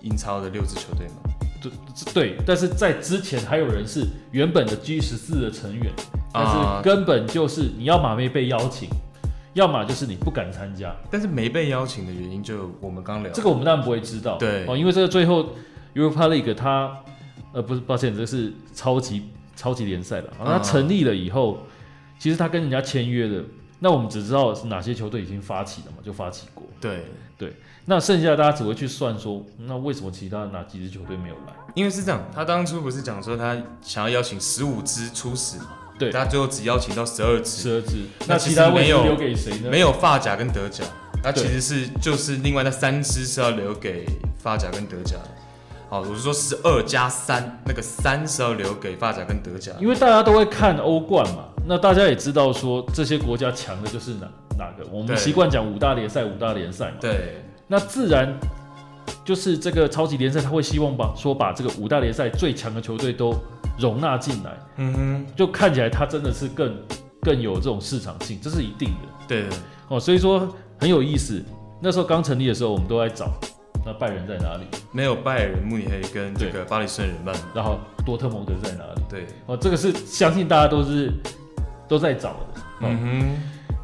[0.00, 1.14] 英超的六支球队嘛。
[1.62, 1.70] 对
[2.14, 5.92] 对，但是在之前还有人是原本的 G 十四的成员，
[6.32, 8.88] 但是根本就是你要马妹被邀请，
[9.54, 10.94] 要么就是你不敢参加。
[11.10, 14.36] 但是没被邀请的原因，就我们刚聊这个，我们当然不会知道。
[14.36, 15.50] 对哦，因为这个最后
[15.94, 16.96] Europa League 它
[17.52, 20.32] 呃不是，抱歉，这是超级超级联赛了。
[20.38, 21.58] 它成立了以后，
[22.18, 23.44] 其实它跟人家签约的，
[23.78, 26.64] 那我们只知道是哪些球队已经发起了嘛，就发起过。
[26.80, 27.04] 对
[27.36, 27.54] 对。
[27.86, 31.52] 那剩下的大家只会去算说，那为什么其他哪几支球队没有来？
[31.74, 35.72] 因为是这样，他当初不是讲说他想要邀请十五支初始嘛？
[36.00, 37.50] 对，他最后只邀请到十二支。
[37.50, 39.68] 十二支，那其他没有留给谁呢？
[39.70, 40.82] 没有发甲跟德甲，
[41.22, 44.06] 那其实是就是另外那三支是要留给
[44.38, 45.28] 发甲跟德甲的。
[45.90, 49.72] 好，我是说十二加三，那个三是要留给发甲跟德甲。
[49.78, 54.86] 因为大家都会看欧冠嘛，那大家也知道说这些国家强的就是哪哪个？
[54.90, 56.96] 我们习惯讲五大联赛，五大联赛嘛。
[57.00, 57.42] 对。
[57.66, 58.32] 那自然，
[59.24, 63.34] 就是这个超级联赛，他会希望把说把这个五大联赛最强的球队都
[63.80, 66.76] 容纳进来，嗯哼，就看起来他真的是更
[67.22, 69.08] 更有这种市场性，这是一定的。
[69.26, 69.56] 对的，
[69.88, 70.46] 哦，所以说
[70.78, 71.42] 很有意思。
[71.80, 73.32] 那时候刚成立的时候，我们都在找
[73.86, 74.64] 那拜仁在哪里？
[74.92, 79.02] 没有拜仁慕尼黑跟这个巴黎圣日耳曼，然后多特蒙德在哪里？
[79.08, 81.10] 对，哦，这个是相信大家都是
[81.88, 82.60] 都在找的。
[82.82, 83.36] 嗯哼。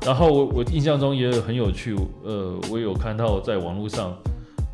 [0.05, 4.17] 然后我我印象中也有很有趣，呃，我有看到在网络上，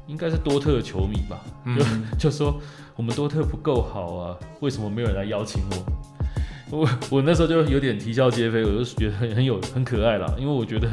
[0.06, 1.78] 应该是多特的球迷吧，嗯、
[2.18, 2.60] 就就说
[2.96, 6.78] 我们多特不够好啊，为什么没有人来邀请我？
[6.78, 10.88] 我我那时候就有点啼笑皆非，我就觉得很很有很可爱啦，因为我觉得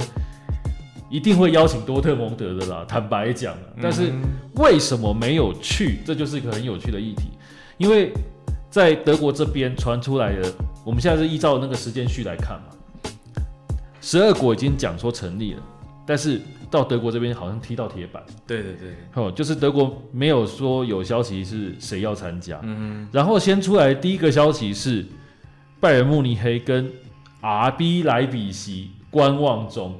[1.10, 4.12] 一定会邀请多特蒙德的啦，坦白讲，但是
[4.56, 6.00] 为什么没有去？
[6.06, 7.30] 这就是一个很有趣的议题，
[7.78, 8.12] 因为
[8.70, 10.52] 在德国这边传出来的，
[10.84, 13.12] 我们现在是依照那个时间序来看嘛。
[14.02, 15.64] 十二国已经讲说成立了，
[16.10, 16.42] 但是
[16.72, 18.24] 到德国这边好像踢到铁板。
[18.48, 22.60] 对对对，哦，就是德国没有说有消息是谁要参加。
[22.64, 23.10] 嗯哼。
[23.12, 25.06] 然后先出来第一个消息是
[25.80, 26.92] 拜仁慕尼黑跟
[27.44, 30.00] RB 莱比锡观望中，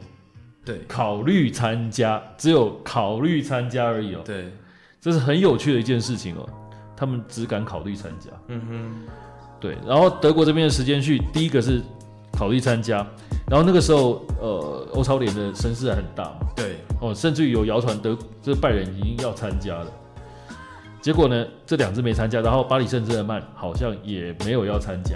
[0.66, 4.22] 对，考虑参加，只有考虑参加而已哦。
[4.26, 4.52] 对，
[5.00, 6.50] 这是很有趣的一件事情哦，
[6.98, 8.32] 他们只敢考虑参加。
[8.48, 9.08] 嗯哼。
[9.60, 11.80] 对，然后德国这边的时间序，第一个是
[12.32, 13.06] 考虑参加。
[13.50, 16.48] 然后那个时候，呃，欧超联的声势还很大嘛。
[16.56, 16.76] 对。
[17.02, 19.88] 哦，甚至于有谣传德这拜仁已经要参加了。
[21.02, 25.16] 结果呢，这两支没参加，然后巴黎圣日耳曼好像也没有要参加。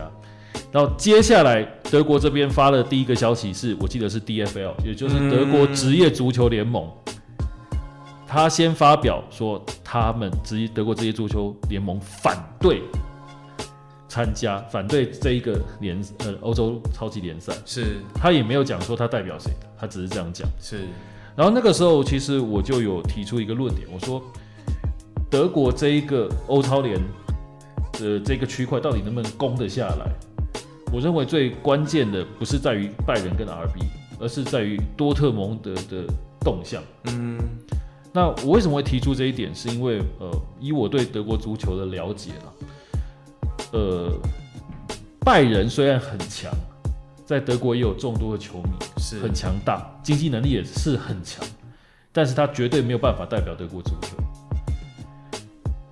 [0.72, 7.14] 然后接下来德国这边发的第一个消息是，我记得是 DFL，也就是德国职业足球联盟，嗯、
[8.26, 12.82] 他先发表说他们职业德国职业足球联盟反对。
[14.14, 20.48] 参加反对这一个联呃欧洲超级联赛，是他也没有讲说他代表谁的，他只是这样讲。
[20.62, 20.82] 是，
[21.36, 24.22] 然后那个时候其实我就有提出一个论点，我说
[25.32, 27.02] 德国这一个欧超联
[27.94, 30.06] 的这个区块到底能不能攻得下来？
[30.92, 33.80] 我认为最关键的不是在于拜仁跟 RB，
[34.20, 36.06] 而是在于多特蒙德的
[36.42, 36.84] 动向。
[37.06, 37.40] 嗯，
[38.14, 39.50] 那我为什么会提出这一点？
[39.56, 42.54] 是因为呃，以我对德国足球的了解了。
[43.74, 44.12] 呃，
[45.22, 46.52] 拜仁虽然很强，
[47.26, 51.44] 在德国也有众多的球迷，是很强大，经济能力也是很强，
[52.12, 54.16] 但是他绝对没有办法代表德国足球。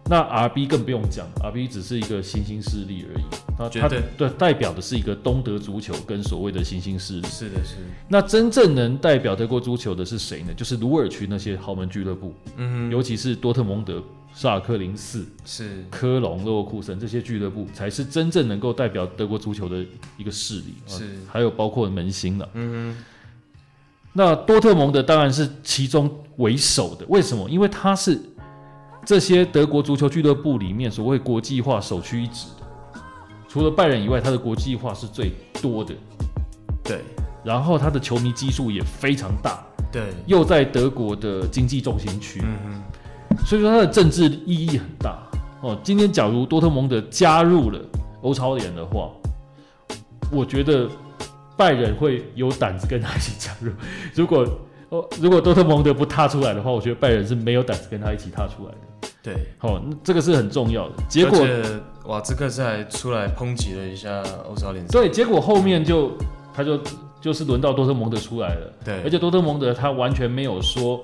[0.08, 3.24] 那 RB 更不用讲，RB 只是一个新兴势力而已，
[3.58, 7.28] 他他对代表的是一个东德足球跟所谓的新兴势力。
[7.28, 7.82] 是的，是的。
[8.10, 10.54] 那真正能代表德国足球的是谁呢？
[10.54, 14.04] 就是鲁尔区那些豪门俱乐部，嗯，尤其是多特蒙德。
[14.34, 19.86] 萨尔克零四是科隆、勒沃库森这些俱乐部才是真正能够代表德国足球的
[20.18, 22.50] 一个势力，是还有包括门兴了。
[22.54, 23.04] 嗯哼，
[24.14, 27.06] 那多特蒙德当然是其中为首的。
[27.10, 27.50] 为什么？
[27.50, 28.20] 因为他是
[29.06, 33.02] 这些德国足球俱乐部里面所谓国际化首屈一指的。
[33.48, 35.94] 除了拜仁以外，他的国际化是最多的。
[36.84, 37.02] 对，
[37.44, 39.64] 然后他的球迷基数也非常大。
[39.92, 42.40] 对，又在德国的经济重心区。
[42.44, 42.84] 嗯哼。
[43.46, 45.22] 所以说它的政治意义很大
[45.62, 45.78] 哦。
[45.84, 47.80] 今天假如多特蒙德加入了
[48.22, 49.10] 欧超联的话，
[50.32, 50.88] 我觉得
[51.58, 53.72] 拜仁会有胆子跟他一起加入。
[54.16, 54.46] 如果
[54.90, 59.10] 哦，如果多特蒙德不踏出来的话，我觉得拜仁是没有胆子跟他一起踏出来的。
[59.24, 60.96] 对，哦，这个是很重要的。
[61.08, 61.40] 结果
[62.06, 64.92] 瓦兹克斯还出来抨击了一下欧超联赛。
[64.92, 66.12] 对，结果后面就
[66.54, 66.80] 他就
[67.22, 68.74] 就是轮到多特蒙德出来了。
[68.84, 71.02] 对，而且多特蒙德他完全没有说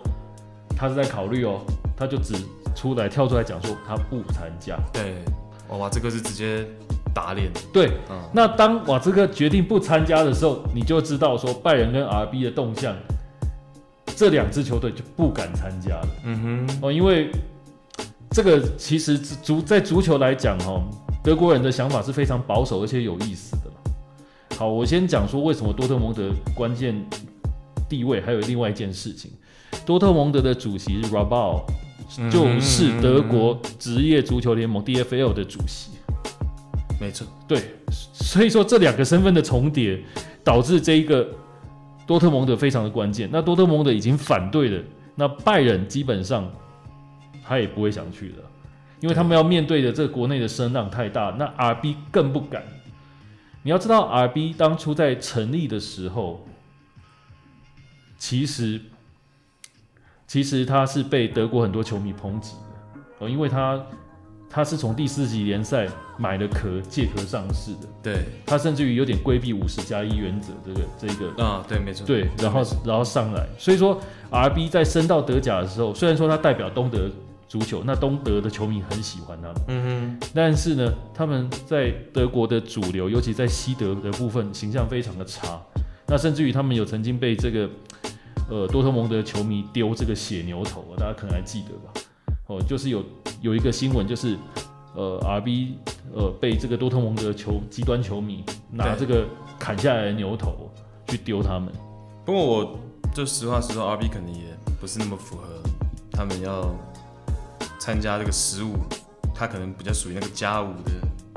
[0.78, 1.60] 他是在考虑哦。
[2.00, 2.36] 他就只
[2.76, 4.78] 出来跳出来讲说他不参加。
[4.94, 5.16] 对，
[5.76, 6.64] 哇，这个是直接
[7.12, 7.52] 打脸。
[7.74, 12.96] 对，嗯、那当瓦兹克决定不参加的时候，你就知道说拜仁跟 RB 的动向，
[14.16, 16.08] 这两支球队就不敢参加了。
[16.26, 17.32] 嗯哼，哦，因为
[18.30, 20.84] 这个其实足在足球来讲，哦，
[21.24, 24.56] 德国人的想法是非常保守而且有意思的。
[24.56, 26.96] 好，我先讲说为什么多特蒙德关键
[27.90, 29.32] 地位，还有另外一件事情，
[29.88, 31.64] 多特蒙德的主席是 Rabal。
[32.32, 35.92] 就是德国职业足球联盟 DFL 的主席，
[37.02, 37.62] 没错，对，
[38.14, 40.02] 所以说这两个身份的重叠，
[40.42, 41.28] 导致这一个
[42.06, 43.30] 多特蒙德非常的关键。
[43.30, 44.82] 那多特蒙德已经反对了，
[45.16, 46.50] 那拜仁基本上
[47.44, 48.36] 他也不会想去的，
[49.02, 52.64] 因为他们要面对的这个国内的声浪太大，那 RB 更不敢。
[53.64, 56.48] 你要知道，RB 当初在成立的时候，
[58.18, 58.80] 其实。
[60.28, 63.82] 其实他是被德国很多球迷抨击的，哦，因为他
[64.50, 65.88] 他是从第四级联赛
[66.18, 77.10] 买了壳借壳上市的，对，他甚至于有点规避五十加一原则，这个这个啊，对，没错，对，然后然后上来，所以说 RB 在升到德甲的时候，虽然说他代表东德
[77.48, 79.56] 足球，那东德的球迷很喜欢他们。
[79.70, 80.28] 嗯哼。
[80.34, 85.62] 但是呢，他们在德国的主流，尤其在西德的部分，形象非常的差。
[86.08, 87.70] 那甚至于他们有曾经被这个
[88.50, 92.02] 呃多特蒙德球迷丢这个血牛头，大家可能还记得吧？
[92.48, 93.04] 哦，就是有
[93.42, 94.38] 有一个新闻，就是
[94.96, 95.74] 呃 RB
[96.14, 99.26] 呃被这个多特蒙德球极端球迷拿这个
[99.60, 100.72] 砍下来的牛头
[101.08, 101.72] 去丢他们。
[102.26, 102.80] 不过我
[103.14, 105.44] 就实话实说，RB 肯定也不是那么符合
[106.12, 106.74] 他们要。
[107.80, 108.74] 参加这个十五，
[109.34, 110.92] 他可能比较属于那个加五的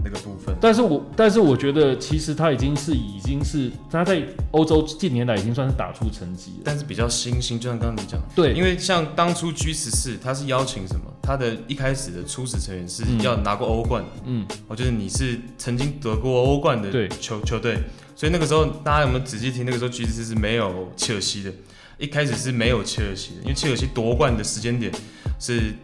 [0.05, 0.55] 那个部分。
[0.61, 6.63] 但是我但是我觉得，其实他已经是已经是他在欧洲近年来已经算是打出成绩了。
[6.65, 11.03] 但是比较新兴，就像刚刚你讲，对，因为像当初 G 十四，他是邀请什么？
[11.23, 17.79] 他的一开始的初始成员是要拿过欧冠，嗯，我觉得你是曾经得过欧冠的球球队，
[18.17, 19.65] 所以那个时候大家有没有仔细听？
[19.65, 21.53] 那个时候 G 十四是没有切尔西的，
[21.99, 24.93] 一开始是没有切尔西的，因为切尔西夺冠的时间点
[25.39, 25.75] 是。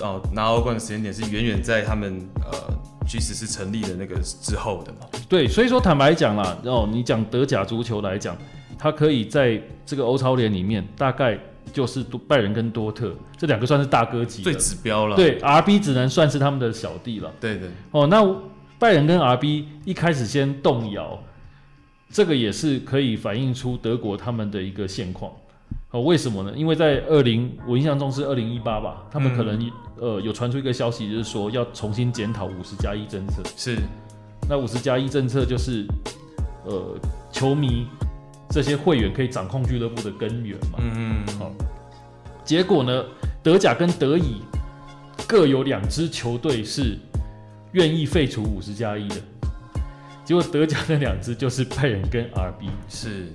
[0.00, 2.52] 哦，拿欧冠的时间点是远远在他们呃
[3.08, 5.08] G 十四成立了那个之后的嘛？
[5.30, 8.36] 对，所以说坦白讲啦，哦，你讲德甲足球来讲，
[8.78, 11.38] 它可以在这个欧超联里面，大概
[11.72, 15.16] 就是拜仁跟多特这两个算是大哥级，最指标了。
[15.16, 17.32] 对，RB 只能算是他们的小弟了。
[17.40, 17.70] 对对。
[17.92, 18.22] 哦，那
[18.78, 21.18] 拜仁跟 RB 一开始先动摇，
[22.10, 25.32] 这个也是可以反映出德国他们的一个现况。
[25.90, 26.52] 哦，为什么呢？
[26.54, 33.42] 因为在二零，我印象中是二零一八吧，他们可能、嗯、呃有传出一个消息，就是说要重新检讨五十加一政策。
[33.56, 33.78] 是，
[34.46, 35.86] 那五十加一政策就是，
[36.66, 36.94] 呃，
[37.32, 37.86] 球迷
[38.50, 40.78] 这些会员可以掌控俱乐部的根源嘛。
[40.78, 41.38] 嗯嗯。
[41.38, 41.50] 好，
[42.44, 43.04] 结果呢，
[43.42, 44.42] 德甲跟德乙
[45.26, 46.98] 各有两支球队是
[47.72, 49.16] 愿意废除五十加一的，
[50.22, 52.68] 结果德甲那两支就是拜仁跟 RB。
[52.90, 53.32] 是。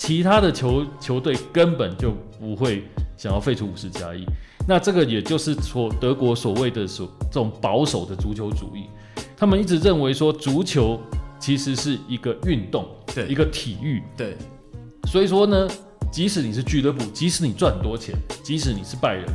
[0.00, 2.10] 其他的球球队根本就
[2.40, 2.82] 不会
[3.18, 4.24] 想要废除五十加一，
[4.66, 8.86] 那这个也就是所德国所谓的所这种保守的足球主义，
[9.36, 10.98] 他们一直认为说足球
[11.38, 14.34] 其实是一个运动，对，一个体育，对，
[15.04, 15.68] 所以说呢，
[16.10, 19.26] 即使你是俱乐部，即使你赚很多钱，即使你是拜仁，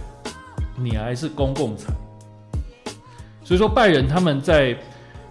[0.79, 1.93] 你还是公共财，
[3.43, 4.75] 所以说拜仁他们在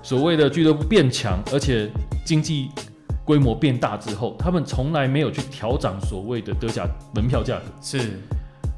[0.00, 1.90] 所谓的俱乐部变强，而且
[2.24, 2.70] 经济。
[3.24, 8.20] 规模变大之后，他们从来没有去调涨所谓的德甲门票价格，是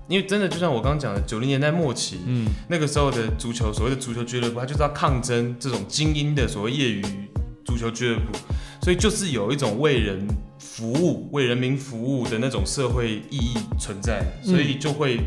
[0.08, 7.02] 因为真的就像我刚刚讲的，九零年代末期，嗯，那个时候的足球，所谓的足球俱乐部，它就是要抗争这种精英的所谓业余
[7.64, 8.38] 足球俱乐部，
[8.80, 10.24] 所以就是有一种为人
[10.60, 15.18] 服务、为人民服务的那种社会意义存在，所以就会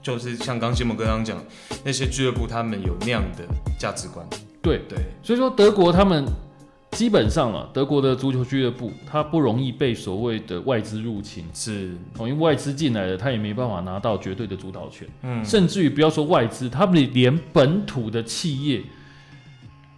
[0.00, 1.36] 就是像刚刚谢蒙哥刚刚讲，
[1.82, 3.44] 那些俱乐部他们有那样的
[3.80, 4.24] 价值观，
[4.62, 4.80] 对。
[4.88, 6.24] 对，所以说德国他们。
[6.92, 15.08] 基本上啊，德国的足球俱乐部它不容易被所谓的外资入侵，是哦，因为外资进来了，他也没办法拿到绝对的主导权。
[15.22, 18.82] 嗯，甚至于不要说外资，他们连本土的企业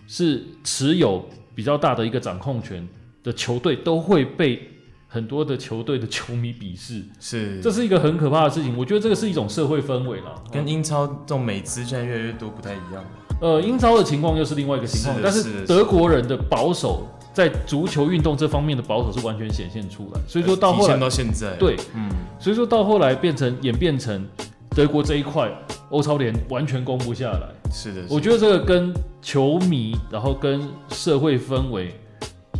[0.07, 2.87] 是持有比较大的一个掌控权
[3.25, 4.69] 的球队，都会被
[5.09, 7.03] 很多的球队的球迷鄙视。
[7.19, 8.77] 是，这是一个很可怕的事情。
[8.77, 13.05] 我觉得这个是一种社会氛围了，跟英超这种美资现在越来越多不太一样。
[13.43, 24.25] 呃，英超的情况又是另外一个情况，但是德国人的保守在足球运动这方面的保守是完全显现出来，所以说到后来到现在，对，嗯，所以说到后来变成演变成
[24.71, 25.51] 德国这一块
[25.91, 31.93] 欧超联完全攻不下来，是的，我觉得这个跟球迷然后跟社会氛围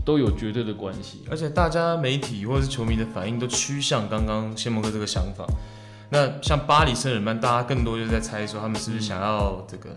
[0.05, 5.47] 都有绝对的关系，而且大家媒体或者是球迷的反应都趋向刚刚谢蒙哥这个想法，
[6.11, 9.88] 那像巴黎圣日耳曼，大家更多就是在猜说他们是不是想要这个。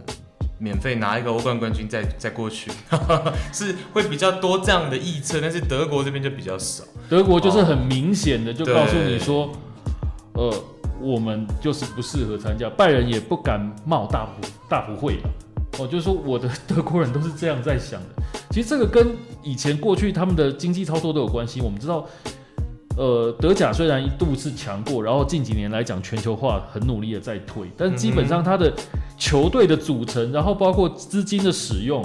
[0.58, 2.72] 免费拿一个欧冠冠军再再过去，
[3.52, 6.84] 是会比较多这样的预测，但是德国这边就比较少。
[7.10, 9.52] 德国就是很明显的就告诉你说，
[10.34, 10.54] 呃，
[11.00, 15.20] 我们就是不适合参加，拜仁也不敢冒大不大不会
[15.78, 18.24] 哦，就是说我的德国人都是这样在想的。
[18.52, 21.62] 其实这个跟以前过去他们的经济操作都有关系。
[21.62, 22.08] 我们知道。
[22.98, 28.74] 呃，德甲虽然一度是强过，然后近几年来讲全球化很努力的在推，但基本上它的
[29.18, 32.02] 球队的组成，然后包括资金的使用，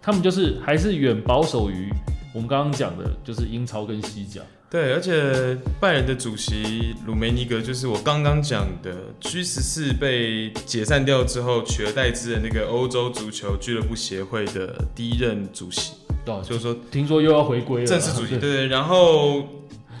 [0.00, 1.92] 他们就是还是远保守于
[2.32, 4.40] 我们刚刚讲的，就是英超跟西甲。
[4.70, 15.94] 对，而且拜仁的主席鲁梅尼格就是我刚刚讲的 G 十四被解散掉之后取而代之的那个欧洲足球俱乐部协会的第一任主席。
[16.26, 18.36] 哦，就是说听说又要回归了，正式主席。
[18.38, 19.42] 对对，然后。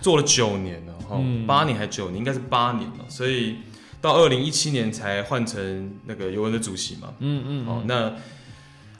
[0.00, 3.56] 做了九年了，哈、嗯，八年还九年，应该是八年了，所以
[4.00, 8.14] 到二零一七年才换成那个尤文的主席嘛，嗯嗯，好，那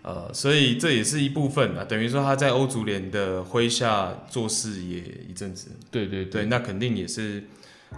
[0.03, 7.45] 呃，所以这也是一部分啊，等于说他在欧足联的麾下做事也一阵子，对对对，对，那肯定也是，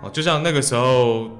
[0.03, 1.31] 哦，就像那个时候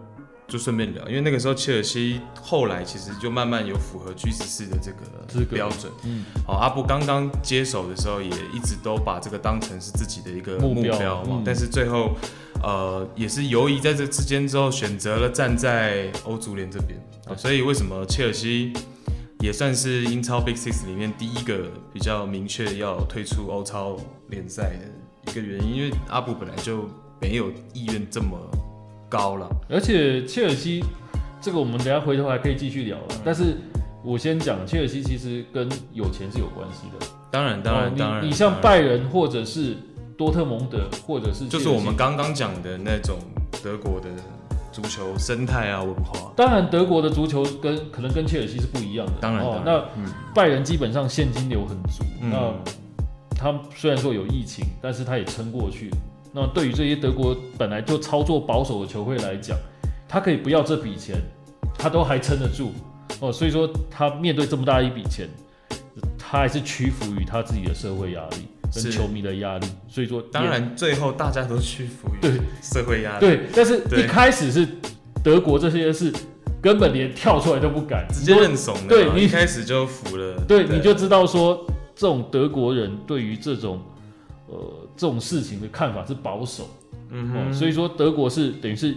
[0.51, 5.93] 就顺便聊，因为那个时候切尔西后来其实就慢慢有符合 G 十四的这个标准。
[6.05, 11.23] 嗯，好，阿布刚刚接手的时候也一直都把这个当成是自己的一个目标。
[11.23, 12.17] 嘛，但是最后
[12.65, 16.99] 呃也是犹疑在这之间之后选择了站在欧足联这边，
[17.39, 18.73] 所以为什么切尔西
[19.39, 23.97] 也算是英超 Big Six 里面第一个比较明确要退出欧超
[24.31, 26.89] 联赛的一个原因，因为阿布本来就
[27.21, 28.37] 没有意愿这么。
[29.11, 30.83] 高了，而且切尔西
[31.41, 33.07] 这个我们等下回头还可以继续聊了。
[33.25, 33.57] 但是
[34.05, 37.07] 我先讲，切尔西其实跟有钱是有关系的。
[37.31, 38.25] 当然，当然，当然。
[38.25, 39.77] 你像拜仁或者是
[40.17, 43.19] 多特蒙德，或者是就是我们刚刚讲的那种
[43.63, 44.09] 德国的
[44.73, 46.33] 足球生态啊文化。
[46.37, 49.13] 当然，德国的足球跟可能跟切尔西是不一样的。
[49.21, 49.85] 当然，哦，那
[50.35, 52.05] 拜仁基本上现金流很足。
[52.21, 52.53] 那
[53.37, 55.91] 他虽然说有疫情，但是他也撑过去。
[56.33, 59.59] 那对于这些德国本来就操作保守的球会来讲，
[60.09, 61.17] 他可以不要这笔钱，
[61.77, 62.73] 他都还撑得住
[63.19, 63.33] 哦。
[63.33, 65.29] 所以说他面对这么大一笔钱，
[66.17, 69.67] 他还是屈服于他自己的社会压力跟球迷的压力。
[69.89, 73.27] 所以说，当然最后大家都屈服于对社会压力。
[73.27, 74.69] 对，但是一开始是
[75.25, 76.13] 德国这些是
[76.63, 78.77] 根本连跳出来都不敢，直接认怂。
[78.87, 80.45] 对，你一开始就服了。
[80.47, 81.67] 对，你就知道说
[81.97, 83.81] 这种德国人对于这种。
[84.53, 84.59] 呃，
[85.01, 86.69] 这种事情的看法是保守，
[87.09, 88.95] 嗯哼、呃，所以说德国是等于是，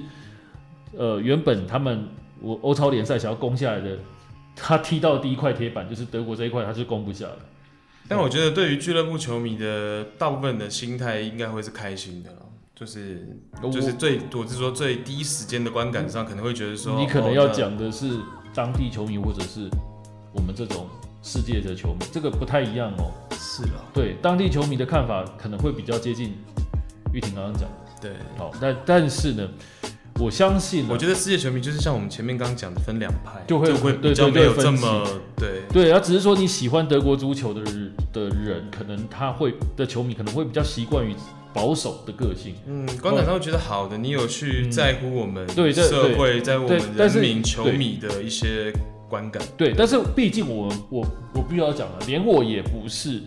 [0.97, 2.09] 呃，原本他们
[2.41, 3.97] 我欧超联赛想要攻下来的，
[4.53, 7.39] 他踢到第一块铁板就是德国这一块，他是攻不下的。
[8.09, 12.29] 但我觉得对于俱乐部球迷的大部分的心态应该会是开心的，
[12.75, 13.39] 就是
[13.71, 18.19] 就是最我是说最第一时间的观感上可能会觉得说，你可能要讲的是
[18.53, 19.69] 当地球迷或者是
[20.33, 20.85] 我们这种。
[21.23, 23.11] 世界的球迷，这个不太一样哦。
[23.31, 26.33] 是啊，对，当地球迷的看法可能会比较接近
[27.13, 27.77] 玉婷刚刚讲的。
[28.01, 29.47] 对，好，但但是呢，
[30.19, 35.07] 我相信，我觉得世界球迷就是像我们前面刚刚讲的分两派，就会就会比较没有这么
[35.37, 41.15] 对对，他只是说你喜欢德国足球的人的人，可能他会的球迷可能会比较习惯于
[41.53, 42.55] 保守的个性。
[42.67, 48.73] 嗯，观感上会觉得好的，你有去在乎我们对社会，在乎我们人民球迷的一些。
[49.13, 51.05] 观感对，但是毕竟我我
[51.35, 53.21] 我必须要讲了，连我也不是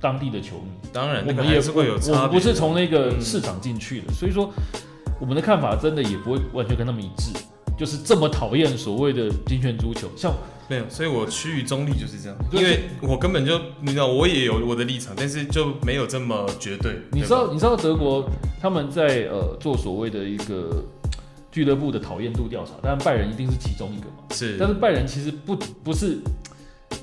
[0.00, 4.48] 当地的球迷，当然我们也是会有我们不是从那个市场进去的，嗯、所以说
[5.20, 7.32] 我们的看法真的也不会完全跟他们一致，
[7.76, 10.32] 就是这么讨厌所谓的金权足球，像
[10.68, 17.00] 没有，所以我趋于中立就是这样，因为我根本就你知道我也有我的立场，但是就没有这么绝对。
[17.10, 18.24] 你知道你知道德国
[18.60, 20.80] 他们在呃做所谓的一个。
[21.54, 24.24] 俱乐部的讨厌度调查，当然拜仁一定是其中一个嘛。
[24.32, 26.18] 是，但是拜仁其实不不是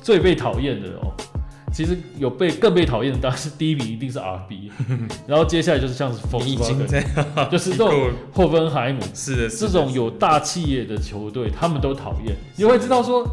[0.03, 1.13] 最被讨厌的哦。
[1.73, 4.69] 其实有被更被讨厌的，当然是第一名一定是 RB，
[5.25, 12.35] 然后接下来就是像是风，已经这样，就是这种霍芬海姆，是的，这种有大企业的球队，他们都讨厌。
[12.57, 13.25] 你会知道说，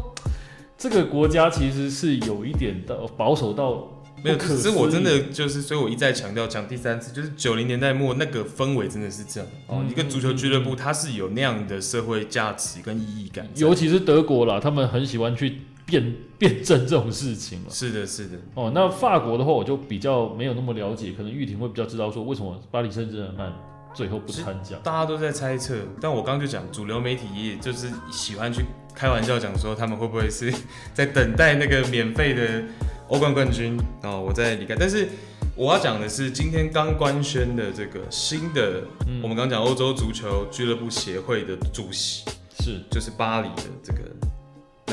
[0.77, 3.85] 这个国家其实是有一点的保守到。
[4.23, 9.83] 没有，可是我真的就是，所以我一再强调，讲第三次，就是九零年代末那个氛围真的是这样哦。
[9.89, 17.65] 一个足球俱乐部，它是有那样的社会价值跟意义感，尤其是德国啦，他们很喜欢去辩辩证这种事情嘛。
[17.69, 18.37] 是的，是的。
[18.55, 23.53] 哦，那法国的话，我就比较没有那么了解，可能玉婷会比较知道说，为什么巴黎圣日耳曼
[23.93, 24.75] 最后不参加？
[24.83, 28.63] 大家都在猜测，但我刚刚就讲，主流媒体也就是喜欢去
[28.93, 30.53] 开玩笑讲说，他们会不会是
[30.93, 32.63] 在等待那个免费的。
[33.09, 34.75] 欧冠冠军哦，我再离开。
[34.75, 35.09] 但是
[35.55, 42.23] 我要讲的是，今天刚官宣的这个新的，嗯、我们刚讲欧洲足球俱乐部协会的主席
[42.59, 43.99] 是，就是巴黎的这个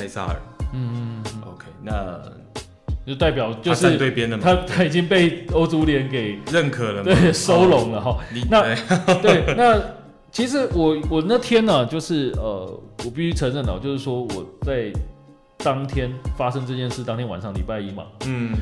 [0.01, 0.37] 内萨尔。
[0.73, 2.21] 嗯嗯 OK，那
[3.07, 8.19] 就代表就是他站对边的嘛，他他已经被欧足联给认可了，对，收拢了哈。
[8.51, 8.75] 那
[9.21, 9.79] 对，那
[10.33, 14.91] 其实我我那天呢、啊，就是呃，我必须承认哦，就是说我在。
[15.67, 18.55] 当天发生这件事，当天晚上礼拜一嘛，嗯，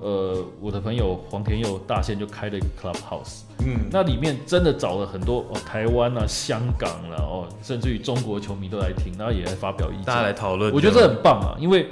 [0.00, 11.86] 呃，我的朋友黄田佑大仙就开了一个 Clubhouse，嗯，那里面真的找了很多哦，台湾啊、香港啦，哦，甚至于中国球迷都来听，然后也来发表意见，大家来讨论，我觉得这很棒啊，因为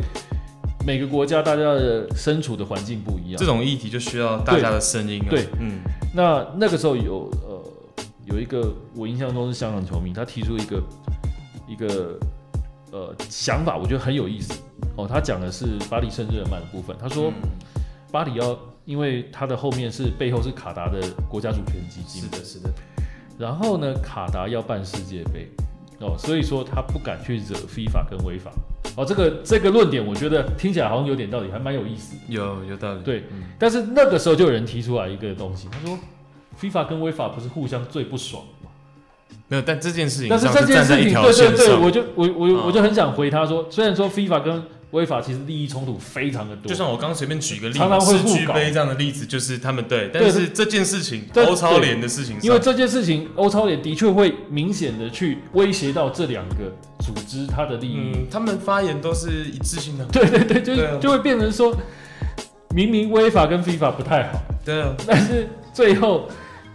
[0.86, 5.80] 每个国家大家的身处的环境不一样，这种议题就需要大家的声音啊，对，对，嗯，
[6.14, 7.62] 那那个时候有呃
[8.24, 10.82] 有一个我印象中是香港球迷，他提出一个
[11.68, 12.18] 一个。
[12.96, 14.54] 呃，想法我觉得很有意思
[14.96, 15.06] 哦。
[15.06, 16.96] 他讲的是巴黎圣日耳曼的部分。
[16.98, 17.30] 他说，
[18.10, 22.70] 巴黎要因为他的后面是背后是卡达的国家主权基金，是的，是的。
[23.38, 25.46] 然后呢，卡达要办世界杯
[26.00, 28.50] 哦，所以说他不敢去惹 FIFA 跟违法
[28.96, 29.04] 哦。
[29.04, 32.16] 这个这个论点，我觉得听起来好像有点道理，还蛮有意思。
[32.28, 33.02] 有有道理。
[33.02, 35.98] 对，嗯、但是那个时候就有人提出来一个东西，他说
[36.58, 38.50] ，FIFA 跟违法不是互相最不爽吗？
[39.48, 48.54] 没有，但这件事情，但是这件事情，对对对，我就我我我就很想回他说，虽然说 FIFA 跟威法其实利益冲突非常的多，就像我刚刚随便举一个例子，常常会互搞。
[48.54, 61.76] 这样的例子，就是他们对，但是这件事情欧超联的事情，因为这件事情欧超联的确会明显的去威胁到这两个组织它的利益，嗯，他们发言都是一致性的， 对对对，就对、啊、就会变成说，
[62.74, 66.28] 明明威法跟 FIFA 不太好，对啊，但是最后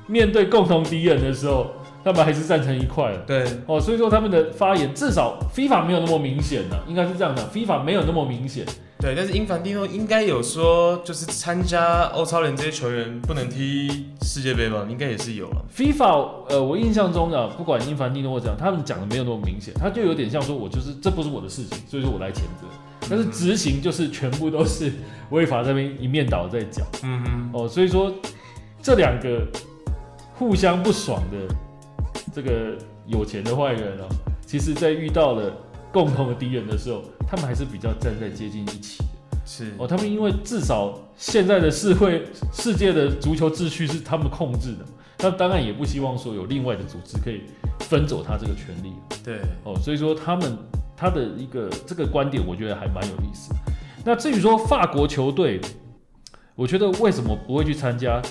[0.07, 1.69] 面对共同敌人的时候。
[2.03, 8.65] 他们还是站成一块了，对哦，所以说他们的发言至少 FIFA 没有那么明显的，应该是这样的，FIFA 没有那么明显。
[8.99, 14.85] 对，但是英凡蒂诺应该有说，就是参加欧超联这些球员不能踢世界杯吧？
[14.87, 15.65] 应该也是有了。
[15.75, 22.67] FIFA 呃，我印象中的不管英凡蒂诺或怎样，他们讲的没有那么明显，他就有点像说，我就是这不是我的事情，所以说我来谴责。
[23.09, 24.93] 但是执行就是全部都是
[25.31, 28.13] 违法这边一面倒在讲，嗯哼，哦，所以说
[28.83, 29.41] 这两个
[30.35, 31.55] 互相不爽的。
[32.33, 34.07] 这个有钱的坏人哦，
[34.45, 35.51] 其实在遇到了
[35.91, 39.37] 共同的敌人的时候，他们还是比较站在接近一起的。
[39.45, 42.23] 是哦，他们因为至少现在的社会
[42.53, 44.85] 世界的足球秩序是他们控制的，
[45.19, 47.41] 那当然也不希望说有另外的组织可以
[47.79, 48.93] 分走他这个权利。
[49.23, 50.57] 对哦，所以说他们
[50.95, 53.53] 他的一个这个观点，我觉得还蛮有意思。
[54.05, 55.59] 那至于说法国球队，
[56.55, 58.21] 我觉得为什么不会去参加？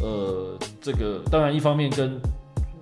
[0.00, 2.20] 呃，这个当然一方面跟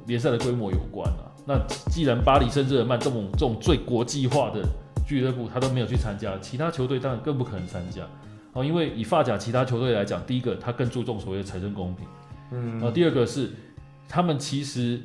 [0.07, 1.59] 联赛的规模有关啊，那
[1.91, 4.63] 既然巴黎圣日耳曼这种这种最国际化的
[5.07, 8.03] 俱乐部，他都没有去参加，其他球队当然更不可能参加
[8.53, 8.65] 哦。
[8.65, 12.07] 因为以法甲其他球队来讲，第一个他更注重所谓的财政公平，
[12.53, 13.51] 嗯，然后第二个是
[14.09, 15.01] 他们其实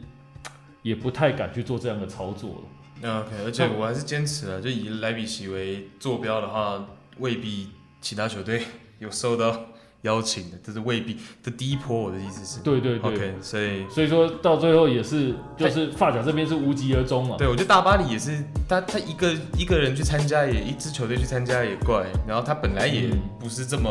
[0.81, 3.21] 也不太敢去做这样的操作了。
[3.21, 6.87] OK，而且我还是坚持了，就以莱比锡为坐标的话，
[7.17, 8.61] 未必其他球队
[8.99, 9.65] 有收到。
[10.01, 11.17] 邀请的，这是未必。
[11.43, 17.35] 这第一波，我的意思是，对对对，OK，所以所以说到最后也是，就是发夹这边是无疾而终嘛。
[17.37, 22.05] 对，我觉得大巴黎也是，他他一个一个人去参加也，一支球队去参加也怪。
[22.27, 23.89] 然后他本来也不是这么，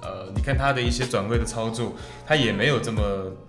[0.00, 1.92] 呃，你看他的一些转会的操作，
[2.26, 3.02] 他也没有这么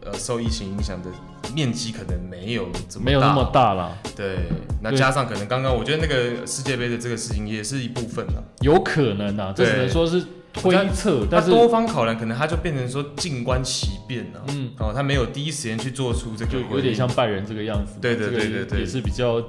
[0.06, 1.10] 呃受疫情影响的
[1.56, 3.98] 面积可能没有这么大，没有那么大啦。
[4.16, 4.38] 对，
[4.82, 10.24] 那加上可能刚刚我觉得那个世界杯的这个事情也是一部分了，有可能啊，这只能说是。
[10.54, 14.42] 推测，但是多方考量，可能他就变成说静观其变了。
[14.50, 17.98] 嗯，哦，他没有第一时间去做出这个，就有点像拜仁这个样子。
[18.00, 19.44] 对对对对对，也是比较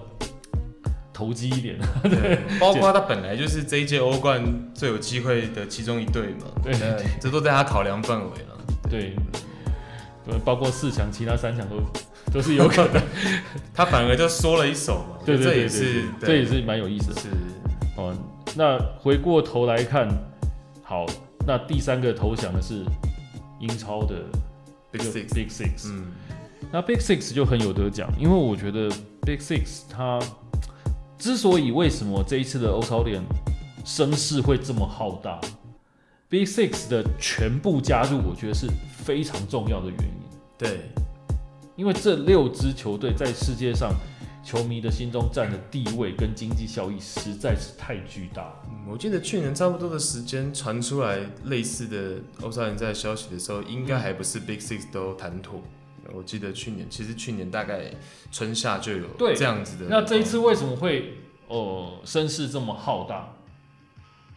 [1.13, 1.77] 投机一点。
[2.03, 4.43] 对， 包括他本来就是这一届欧冠
[4.73, 6.47] 最有机会的其中一队嘛。
[6.63, 6.73] 对，
[7.21, 8.59] 这都在他考量范围了。
[8.91, 9.15] 对，
[10.43, 11.77] 包括四强，其他三强都
[12.33, 13.03] 都是有可能。
[13.75, 15.19] 他反而就说了一手嘛。
[15.25, 17.21] 对对对，这也是这也是蛮有意思的。
[17.21, 17.29] 是
[17.97, 18.15] 哦，
[18.57, 20.09] 那回过头来看。
[20.85, 21.07] 好，
[21.47, 22.85] 那第三个投降的是
[23.59, 24.17] 英超的
[24.93, 25.35] Big Six。
[25.35, 26.13] Big Six，嗯，
[26.71, 28.89] 那 Big Six 就很有得讲，因为我觉得
[29.23, 30.21] Big Six 它
[31.19, 33.23] 之所以为什么这一次的欧超联
[33.85, 35.41] 声势会这么浩大
[36.29, 40.39] ，Big Six 的全部加入，我觉得是非常重要的原因。
[40.59, 40.81] 对，
[41.77, 43.91] 因为这六支球队在世界上。
[44.45, 48.53] 球迷的心中占的地位跟经济效益实在是太巨大。
[48.69, 55.63] 嗯，我记得去年差不多的时间传出来类似的欧超联赛消息的时候，应该还不是 Big Six 都谈妥。
[56.13, 57.91] 我记得去年，其实去年大概
[58.31, 59.87] 春夏就有这样子的。
[59.89, 61.15] 那这一次为什么会
[61.49, 63.33] 呃声势这么浩大？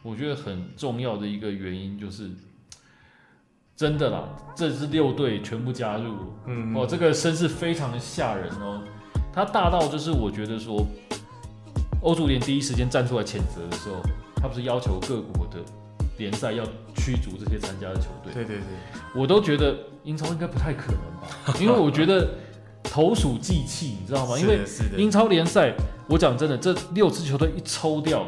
[0.04, 2.32] 我觉得很重要的一个原因就是，
[3.76, 8.82] 真的啦，这支六队全部加入，嗯，哦，这个声势非常的吓人哦。
[9.38, 10.84] 他大到就是我觉得说，
[12.02, 13.98] 欧足联第一时间站出来谴责的时候，
[14.38, 15.60] 他不是要求各国的
[16.18, 16.66] 联赛要
[16.96, 18.34] 驱逐这些参加的球队？
[18.34, 18.66] 对对对，
[19.14, 22.28] 我都觉得英超应该不太可能吧， 因为我觉得
[22.82, 24.40] 投鼠忌器，你知道吗？
[24.40, 24.62] 因为
[24.98, 25.72] 英超联赛，
[26.10, 28.26] 我讲真的，这六支球队一抽掉，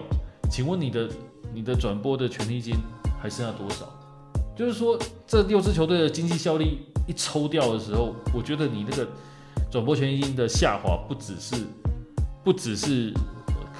[0.48, 1.10] 请问你的
[1.52, 2.76] 你的转播的权利金
[3.20, 3.92] 还剩下多少？
[4.56, 4.96] 就是说，
[5.26, 9.08] 这六支球队的经济效力一抽掉的时候，我觉得你那个。
[9.70, 11.56] 转播权益金的下滑不只是，
[12.44, 13.14] 不只是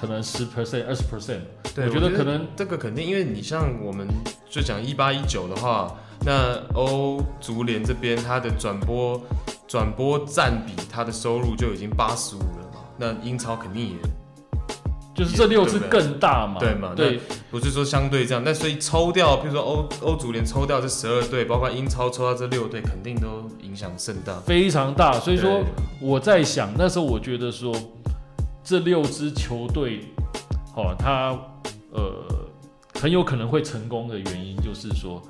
[0.00, 1.40] 可能十 percent、二十 percent，
[1.74, 4.06] 对，我觉得可能这个肯定，因为你像我们
[4.48, 9.20] 就讲一八一九的话，那欧足联这边它的转播
[9.66, 13.96] 转播占比，它的收入就已经八十五了嘛，那英超肯定也。
[15.20, 16.94] 就是这六支更大嘛，对嘛？
[16.96, 25.20] 对，不是说相对这样，但所以抽掉，比如说欧欧足联抽掉这十二队，包括英超抽掉这六队，肯定都影响甚大，非常大。
[25.20, 25.62] 所以说
[26.00, 27.70] 我在想，那时候我觉得说
[28.64, 30.06] 这六支球队，
[30.74, 31.38] 好，他
[31.92, 32.24] 呃
[32.98, 35.20] 很有可能会成功的原因，就是说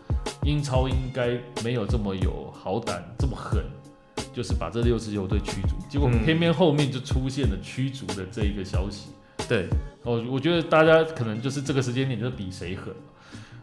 [0.45, 3.65] 英超应该没有这么有好胆，这么狠。
[4.33, 9.09] 就是把这六支球队驱逐，结果偏偏后面就出现了驱逐的这一个消息。
[9.49, 9.69] 对，
[10.03, 12.95] 哦，我觉得大家可能就是这个时间点就是比谁狠，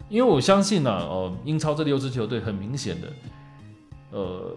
[0.10, 3.08] 因为我相信呢、啊，哦，英超这六支球队很明显的，
[4.12, 4.56] 呃，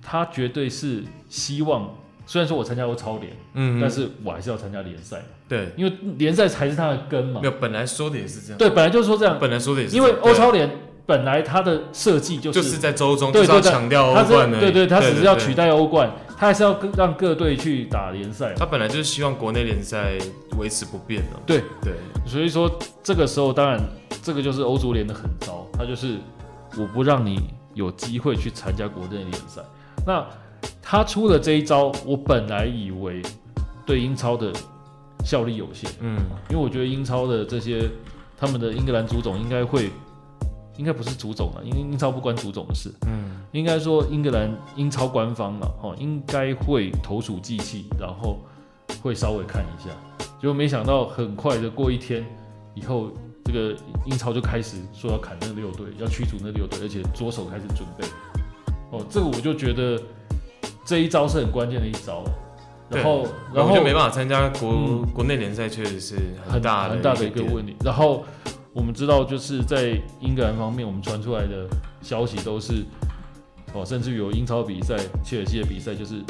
[0.00, 1.88] 他绝对是希望。
[2.24, 5.20] 虽然说我参加过超联，嗯，但是我还是要参加联赛。
[5.48, 7.40] 对，因为联赛才是他的根嘛。
[7.40, 8.58] 没有，本来说的也是这样。
[8.58, 9.36] 对，本来就是说这样。
[9.40, 9.96] 本来说的也是。
[9.96, 10.70] 因为欧超联
[11.04, 14.60] 本来它的设计就是就是在周中，对对对，强调欧冠的。
[14.60, 16.10] 对对，他只是要取代欧冠，
[16.42, 18.52] 他还是要让各队去打联赛。
[18.56, 20.18] 他本来就是希望国内联赛
[20.58, 21.38] 维持不变的。
[21.46, 21.92] 对对，
[22.26, 22.68] 所以说
[23.00, 23.80] 这个时候，当然
[24.24, 26.18] 这个就是欧足联的狠招，他就是
[26.76, 29.62] 我不让你有机会去参加国内联赛。
[30.04, 30.26] 那
[30.82, 33.22] 他出了这一招，我本来以为
[33.86, 34.52] 对英超的
[35.24, 36.18] 效力有限，嗯，
[36.50, 37.88] 因为我觉得英超的这些
[38.36, 39.92] 他们的英格兰足总应该会，
[40.82, 48.40] 应该不是足总了，因为英超不关足总的事，嗯，应该说英格兰英超官方了，哦，应该会投鼠忌器，然后
[49.00, 49.90] 会稍微看一下，
[50.40, 52.26] 结果没想到很快的过一天
[52.74, 53.12] 以后，
[53.44, 53.76] 这个
[54.06, 58.04] 英超就开始说要砍那六队，要驱逐那六队，而且着手开始准备，
[58.90, 60.02] 哦，这个我就觉得。
[60.84, 62.24] 这一招是很关键的一招，
[62.90, 63.24] 然后
[63.54, 66.16] 然后就没办法参加国、嗯、国内联赛，确实是
[66.48, 67.76] 很大很大的一个问题。
[67.84, 68.24] 然后
[68.74, 71.68] 我们知道，就是在英格兰方面，我们传出来的
[72.00, 72.84] 消息都是
[73.74, 76.22] 哦，甚至于有英超比赛、切尔西的比赛就是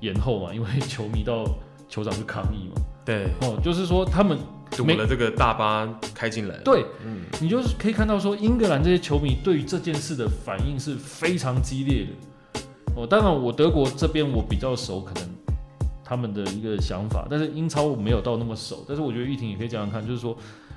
[0.00, 1.44] 延后嘛，因为球迷到
[1.88, 2.82] 球场去抗议嘛。
[3.04, 4.38] 对哦，就是说他们
[4.70, 6.56] 堵了这个大巴开进来。
[6.64, 12.60] 对，嗯，你就是可以看到说，英格兰这些球迷对于这件事的反应是非常激烈的。
[12.96, 15.28] 哦，当然，我德国这边我比较熟，可能
[16.02, 18.84] 他们的一个想法，但是英超我没有到那么熟。
[18.88, 20.36] 但是我觉得玉婷也可以讲讲看，就是说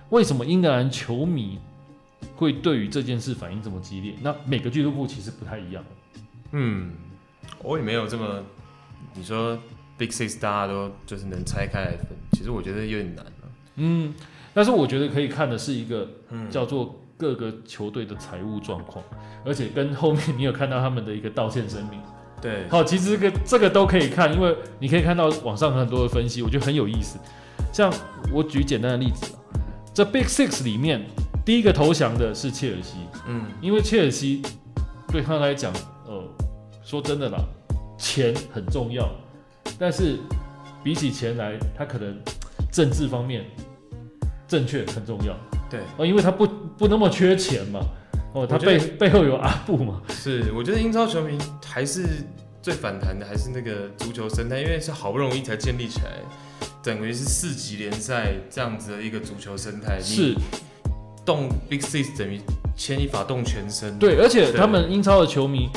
[0.09, 1.59] 为什么英格兰球迷
[2.35, 4.13] 会对于这件事反应这么激烈？
[4.21, 5.83] 那每个俱乐部其实不太一样。
[6.51, 6.91] 嗯，
[7.63, 8.43] 我也没有这么，
[9.13, 9.57] 你说
[9.97, 13.31] Big Six 大家都就是能拆开来分，其实我觉得有点难了。
[13.75, 14.13] 嗯，
[14.53, 16.07] 但是我觉得可以看的是一个
[16.49, 16.99] 叫做。
[17.19, 19.03] 各个球队的财务状况，
[19.43, 21.99] 而且跟后面你有看到他们的一个道歉声明，
[22.39, 27.17] 对，好，其实这个这个都可以看，因为你可以看到网上很多的分析，我觉得很有意思。
[27.73, 27.91] 像
[28.31, 29.33] 我举简单的例子，
[29.97, 31.03] 这 Big Six 里面
[31.43, 34.43] 第一个投降的是切尔西，嗯，因为切尔西
[35.07, 35.73] 对他来讲，
[36.05, 36.23] 呃，
[36.83, 37.39] 说真的啦，
[37.97, 39.09] 钱很重要，
[39.79, 40.19] 但是
[40.83, 42.15] 比起钱来，他可能
[42.71, 43.43] 政治方面
[44.47, 45.35] 正确很重要。
[45.67, 45.79] 对。
[45.97, 46.45] 哦，因为他不
[46.77, 47.79] 不那么缺钱嘛，
[48.35, 50.03] 哦，他背背后有阿布嘛。
[50.09, 52.07] 是，我觉得英超球迷还是
[52.61, 56.19] 最反弹的，还是那个足球生态，因为是好不容易才建立起来，
[56.87, 59.99] 等于是四级联赛这样子的一个足球生态。
[60.01, 60.33] 是，
[61.25, 62.39] 动 Big Six 等于
[62.77, 63.99] 牵一发动全身。
[63.99, 65.67] 对，而且他们英超的球迷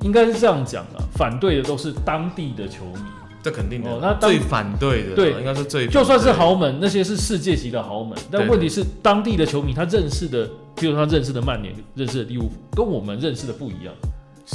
[0.00, 3.00] 应该是这样讲的，反对的都是当地的球迷。
[3.42, 13.94] 这肯定的，那最反对的，对，应该是最就算是豪门，那些是世界级的豪门，但问题是当地的球迷他认识的，比如他认识的曼联、认识的利物浦，跟我们认识的不一样。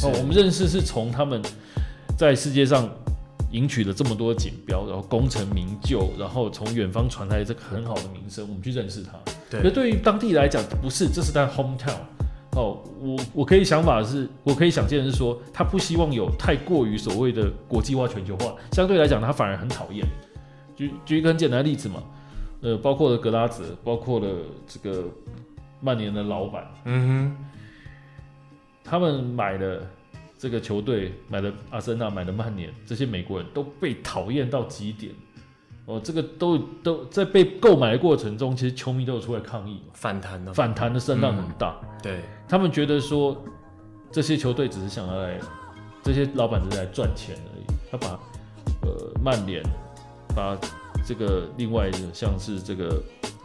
[0.04, 1.40] 哦，我们认识是从他们
[2.18, 2.90] 在世界上
[3.52, 9.12] 赢取了这么多锦标，然后功成名就，然后从远方传来这个很好的名声，我们去认识他。
[9.50, 12.00] 对，那对于当地来讲，不是，这是在 hometown。
[12.54, 20.06] 哦，我我可以想法是，我可以想见的是说，他不希望有太过于所谓的国际化、全球化，相对来讲，他反而很讨厌。
[20.76, 22.04] 举举一个很简单的例子嘛，
[22.62, 24.28] 呃，包括了格拉泽，包括了
[24.68, 25.06] 这个
[25.80, 27.38] 曼联的老板，嗯哼，
[28.84, 29.82] 他们买了
[30.42, 35.14] 这个球队，买了阿森纳，买了曼联，这些美国人都被讨厌到极点。
[35.86, 41.80] 哦，这个都都在被购买的过程中，其实球迷都有出来抗议，反弹的反弹的声浪很大。
[41.84, 43.40] 嗯、对，他们觉得说
[44.12, 45.40] 这些球队只是想要来，
[46.02, 47.66] 这些老板只是来赚钱而已。
[47.92, 48.20] 他把
[48.82, 49.62] 呃曼联，
[50.36, 50.58] 把
[51.06, 53.00] 这个另外的像是这个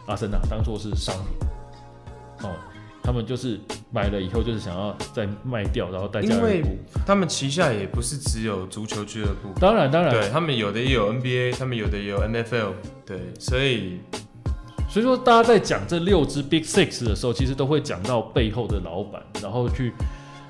[0.07, 2.49] 阿森纳当做是商品。
[2.49, 2.57] 哦。
[3.07, 3.61] 他们就是
[3.93, 6.35] 买了以后，就是想要再卖掉，然后带价。
[6.35, 6.61] 因为
[7.07, 12.73] 他们旗下也不是只有足球俱乐部，当然当然，对他们有的也有 NBA，他们有的也有 NFL，
[13.07, 14.01] 对，所以
[14.89, 19.93] 所以说大家在讲这六支 Big Six 的时候，其实都会讲到背后的老板，然后去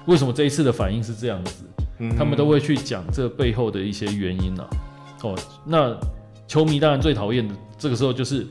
[0.07, 1.65] 为什么这一次的反应是这样子，
[1.99, 4.67] 嗯、他们都会去讲这背后的一些原因啊。
[5.23, 5.95] 哦，那
[6.49, 8.47] 球迷当然最讨厌的这个时候就是。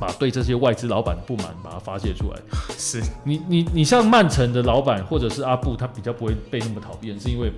[0.00, 2.38] 把对这些外资老板的不满把它发泄出来，
[2.76, 7.52] 是你你你像曼城的老板或者是阿布，他比较不会被那么讨厌，是因为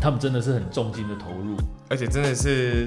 [0.00, 1.56] 他们真的是很重金的投入，
[1.88, 2.86] 而且真的是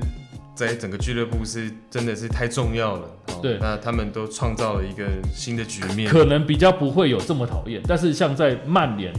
[0.56, 3.08] 在整个俱乐部是真的是太重要了。
[3.42, 7.82] 对，那他们都创造了一个新的局面，可能比较不会有这么讨厌。
[7.88, 9.12] 但是像在曼联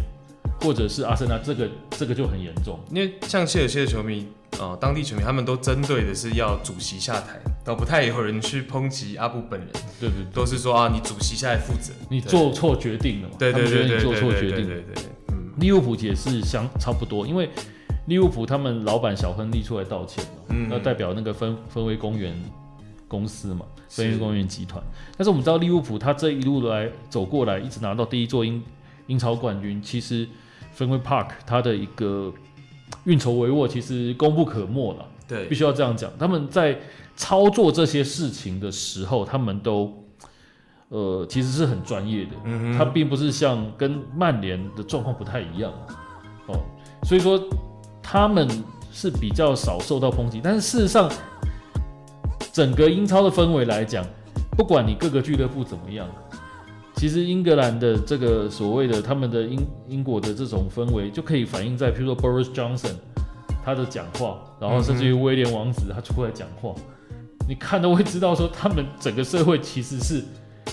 [0.63, 2.79] 或者是阿森纳，这个这个就很严重。
[2.91, 4.27] 因为像切尔西的球迷，
[4.61, 9.69] 呃，当地球迷他们都针对的是要主席下台，倒不太有人去抨击阿布本人。
[9.99, 13.35] 对对，对，都是说啊，你主席下来负责，你做错决定了嘛？
[13.39, 14.21] 对对对对对。
[14.21, 14.83] 对对对，
[15.33, 17.49] 嗯，利物浦也是相差不多，因为
[18.07, 22.35] 利物浦他们老板小亨利出来道歉嘛，嗯，那代表那个分分为公园
[23.07, 24.83] 公司嘛，分威公园集团。
[25.17, 28.63] 但是我们知道利物浦他这一路来走过来，一直拿到第一座英
[29.07, 30.27] 英超冠军，其实
[30.73, 32.33] 分威 Park 他的一个
[33.05, 35.07] 运筹帷幄，其实功不可没了。
[35.29, 36.11] 对，必须要这样讲。
[36.19, 36.79] 他们在
[37.17, 39.93] 操作这些事情的时候，他们都
[40.89, 42.33] 呃其实是很专业的。
[42.45, 45.73] 嗯，他并不是像跟曼联的状况不太一样
[46.47, 46.59] 哦，
[47.05, 47.43] 所以说
[48.03, 48.49] 他们
[48.93, 50.41] 是比较少受到抨击。
[50.43, 51.11] 但是事实上，
[52.53, 54.05] 整个英超的氛围来讲，
[54.57, 56.07] 不管你各个俱乐部怎么样，
[57.03, 62.95] 其实英格兰的这个所谓的他们的英英国的这种氛围，就可以反映在譬如说 Boris Johnson
[63.65, 66.73] 他的讲话，然后甚至于威廉王子他出来讲话。
[67.49, 70.23] 你看都会知道，说他们整个社会其实是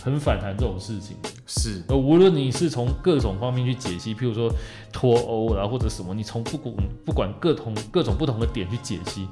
[0.04, 1.30] 很反弹这种事情的。
[1.48, 4.54] 是，而无论你是从各种方面去解析，譬如说
[4.94, 9.28] 脱欧啦，或者什么，你从不管不管各同各种不同的点去解析，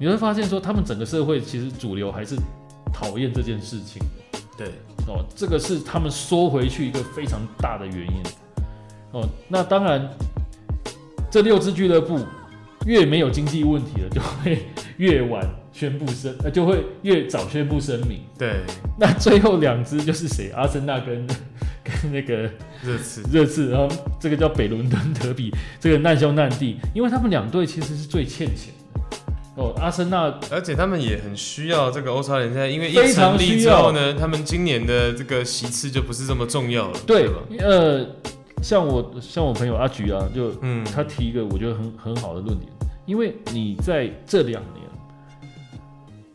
[0.00, 2.34] 你会发现说他们整个社会其实主流还是
[2.92, 4.02] 讨厌这件事情。
[4.58, 4.72] 对，
[5.06, 8.22] 哦，这个是他们缩回去一个非常大的原因。
[9.12, 10.08] 哦，那当然，
[11.30, 12.20] 这六支俱乐部
[12.86, 14.66] 越没有经济问题了，就会
[14.98, 15.48] 越晚。
[15.74, 18.20] 宣布声，呃就会越早宣布声明。
[18.38, 18.60] 对，
[18.96, 20.52] 那最后两支就是谁？
[20.54, 21.26] 阿森纳跟
[21.82, 22.48] 跟那个
[22.80, 23.88] 热刺，热刺，然后
[24.20, 28.83] 这个叫北伦敦德比，这个难兄难弟，因为他们两队其实是最欠钱的。
[29.56, 36.98] 哦，阿森纳，而且他们也很需要这个欧超联赛，因为一成立之后呢，他们今年的这个席次就不是这么重要了。
[37.06, 38.06] 对，对呃，
[38.62, 42.68] 像我像我朋友阿菊啊，就嗯，他提一个我觉得很很好的论点，
[43.06, 44.84] 因为你在这两年。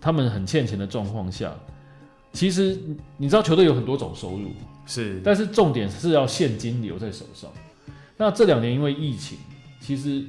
[0.02, 1.54] 他们很欠钱的状况下，
[2.32, 2.80] 其实
[3.18, 4.50] 你知道球队有很多种收入，
[4.86, 7.52] 是，但是重点是要现金流在手上。
[8.16, 9.38] 那这两年因为疫情，
[9.82, 10.24] 其实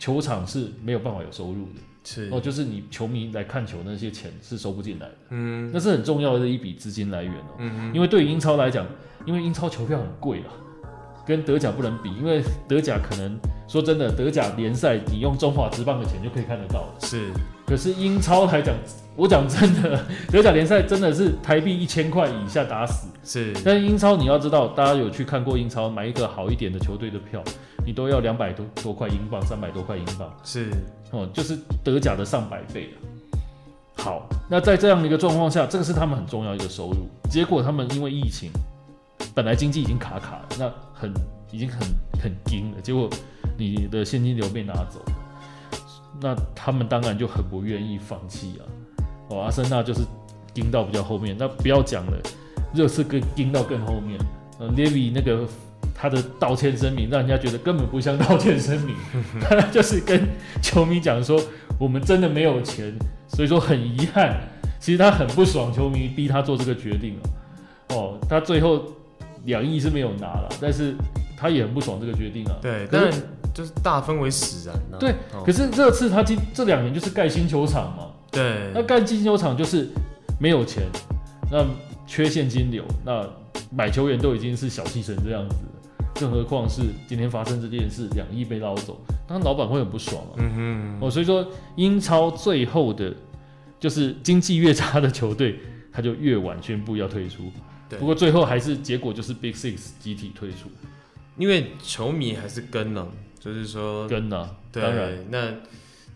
[0.00, 1.80] 球场是没有办法有收入的，
[2.10, 8.86] 是哦，就是你球迷来看球那些钱是收不进来的，嗯，那是很重要的一笔资金来源哦，嗯嗯，因为对于英超来讲，
[9.26, 10.46] 因为英超球票很贵了。
[11.26, 13.38] 跟德甲不能比，因为德甲可能
[13.68, 16.94] 说真的，德甲联赛你用中华职棒的钱就可以看得到了。
[17.02, 17.30] 是，
[17.68, 18.74] 可是英超来讲，
[19.14, 20.02] 我讲真的，
[20.32, 23.08] 德甲联赛真的是台币一千块以下打死。
[23.22, 27.42] 是，但是英超你要知道，大家有去看过英超，买一个好一点的球队的票，
[27.84, 30.32] 你都要两百多多块英镑，三百多块英镑。
[30.42, 30.70] 是，
[31.10, 32.88] 哦，就是德甲的上百倍。
[33.98, 37.06] 好，那在这样的一个状况下，这个是他们很重要一个收入。
[37.28, 38.50] 结果他们因为疫情。
[39.34, 41.12] 本来经济已经卡卡了，那很
[41.52, 41.78] 已经很
[42.20, 43.08] 很紧了，结果
[43.56, 45.00] 你的现金流被拿走，
[46.20, 48.62] 那他们当然就很不愿意放弃啊。
[49.28, 50.00] 哦，阿森纳就是
[50.52, 52.18] 盯到比较后面，那不要讲了，
[52.74, 54.18] 热刺更盯到更后面。
[54.58, 55.46] 呃，列维那个
[55.94, 58.94] 他的道歉声明，让人家觉得根本不像道歉声明，
[59.40, 60.26] 他就是跟
[60.62, 61.40] 球迷讲说，
[61.78, 62.92] 我们真的没有钱，
[63.28, 64.40] 所以说很遗憾。
[64.80, 67.22] 其实他很不爽，球迷逼他做这个决定啊。
[67.94, 68.82] 哦，他最后。
[69.44, 70.94] 两亿是没有拿了，但是
[71.34, 72.56] 他也很不爽这个决定啊。
[72.60, 73.10] 对，但
[73.54, 74.98] 就是大氛围使然了。
[74.98, 78.06] 对，哦、可是这次他今这两年就是盖新球场嘛。
[78.30, 78.70] 对。
[78.74, 79.88] 那盖新球场就是
[80.38, 80.84] 没有钱，
[81.50, 81.64] 那
[82.06, 83.28] 缺现金流，那
[83.70, 90.34] 买球员都已经是小气成这样子了，更何况是今天发生这件事，两亿被捞走，当然老板会很不爽啊。
[90.36, 91.06] 嗯哼。
[91.06, 91.46] 哦，所以说
[91.76, 93.14] 英超最后的，
[93.80, 95.58] 就是经济越差的球队，
[95.92, 97.50] 他就越晚宣布要退出。
[97.98, 100.68] 不过最后还是结果就是 Big Six 集体退出，
[101.38, 103.08] 因为球迷还是跟了，
[103.38, 104.56] 就是说跟了。
[104.72, 105.54] 对，当然，那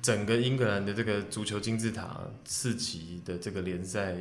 [0.00, 4.16] 整个英格兰的这个足球金字塔四级的这个联赛，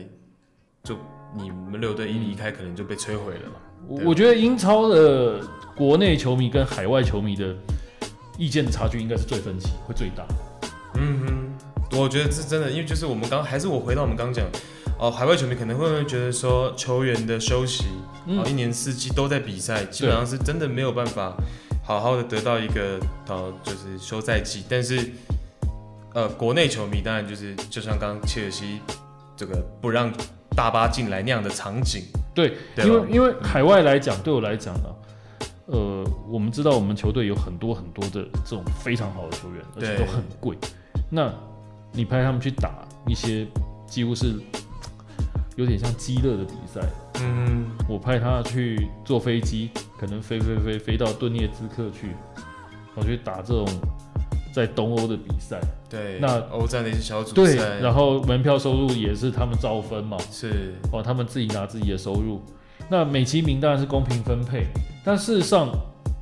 [0.84, 0.98] 就
[1.36, 3.52] 你们六队一离开，可能就被摧毁了。
[3.88, 5.42] 我、嗯、我觉得英超的
[5.76, 7.56] 国内球迷跟海外球迷的
[8.38, 10.26] 意见的差距应该是最分歧，会最大。
[10.96, 11.20] 嗯
[11.90, 14.46] 哼，我觉得是真的，因为就是我们刚还是我回到我们刚讲。
[15.00, 17.86] 哦，海外球迷可能会不会觉得说球员的休息，
[18.28, 21.36] 嗯、哦，一年四季都在比赛，基本上是真的没有办法
[21.92, 24.64] 好好的得到一个呃，就是休赛季。
[24.70, 25.12] 但是，
[26.14, 28.80] 呃，国内球迷当然就是就像刚刚切尔西
[29.36, 30.10] 这个不让
[30.56, 34.90] 大巴进来那样的场景，对，对因为因为海外来讲，对我来讲呢，
[35.66, 40.58] 呃，我们知道我们球队有很多很多的这种非常好的球员，而且都很贵。
[41.10, 41.30] 那
[41.92, 43.46] 你派他们去打一些
[43.86, 44.40] 几乎是。
[45.56, 46.82] 有点像鸡肋的比赛，
[47.20, 52.16] 嗯，我派他去坐飞机，可能飞飞飞飞到顿涅茨克去，
[52.96, 53.68] 我去打这种
[54.54, 55.60] 在东欧的比赛。
[55.90, 62.42] 对，那欧战的一些小组赛，对，然后门票收入也是他们照分嘛，是哦，他们自己拿自己的收入。
[62.90, 64.68] 那美其名当然是公平分配，
[65.04, 65.70] 但事实上。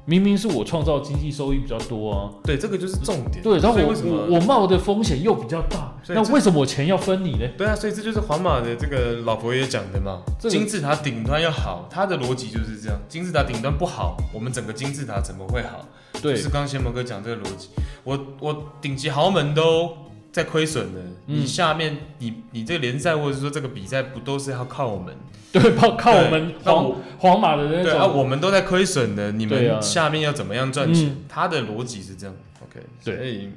[0.10, 3.44] 明明是我创造经济收益比较多啊，对，这个就是重点。
[3.44, 7.48] 对，然后我我我冒的风险又比较大，那为什么我钱要分你呢？
[7.56, 15.86] 对啊，所以这就是皇马的这个老佛爷讲的嘛，这个、金字塔顶端要好，他的逻辑就是这样，金字塔顶端不好，我们整个金字塔怎么会好？
[16.24, 17.70] 对，就是刚刚贤谋哥讲这个逻辑，
[18.04, 19.96] 我我顶级豪门都
[20.32, 25.16] 在亏损的，你下面你你这个联赛或者说这个比赛不都是要靠我们？
[25.52, 27.84] 对，靠靠我们皇皇马的那种。
[27.84, 31.18] 对啊，我们都在亏损的，你们下面要怎么样赚钱？
[31.28, 32.36] 他的逻辑是这样。
[32.64, 33.52] OK，对。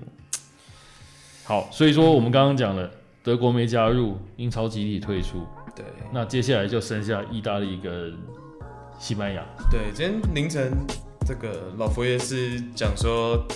[1.45, 2.91] 好，所以说我们刚刚讲了，
[3.23, 5.47] 德国没加入，英超集体退出。
[5.77, 5.85] 对。
[6.15, 8.17] 那接下来就剩下意大利跟
[8.99, 9.45] 西班牙。
[9.71, 10.73] 对，今天凌晨
[11.27, 13.47] 这个老佛爷是讲说，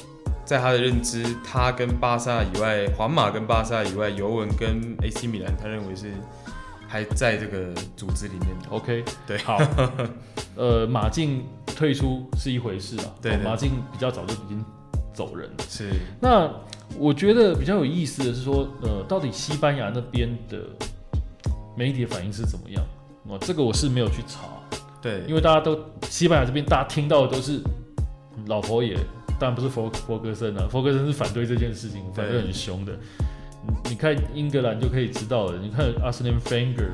[0.46, 6.12] 在他的认知，他跟巴萨以外，皇马跟巴萨以外，尤文跟 AC 米兰，他认为是。
[6.88, 9.60] 还在这个组织里面，OK，对，好，
[10.54, 14.64] 呃，马竞退出是一回事啊，对，对，马竞比较早就已经
[15.12, 15.90] 走人了，是。
[16.20, 16.48] 那
[16.96, 20.60] 我觉得比较有意思的是说，呃，到底西班牙那边的
[21.76, 22.80] 媒体的反应是怎么样？
[23.26, 24.42] 哦，这个我是没有去查，
[25.02, 25.76] 对，因为大家都
[26.08, 27.60] 西班牙这边大家听到的都是
[28.46, 28.96] 老佛爷，
[29.38, 32.92] 当然不是佛佛格森啊，佛格森是反对这件事情，反对很凶的。
[33.90, 35.58] 你看英格兰就可以知道了。
[35.58, 36.90] 你看 Arsene Wenger，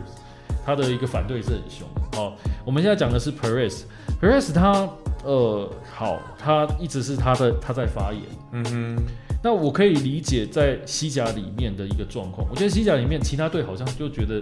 [0.65, 1.87] 他的一个反对是很凶。
[2.13, 4.89] 好，我们现在讲的是 Perez，Perez 他
[5.25, 8.23] 呃好，他一直是他的他在发言。
[8.53, 9.03] 嗯哼。
[9.45, 12.47] 那我可以理解在西甲里面的一个状况。
[12.49, 14.41] 我觉得西甲里面其他队好像就觉得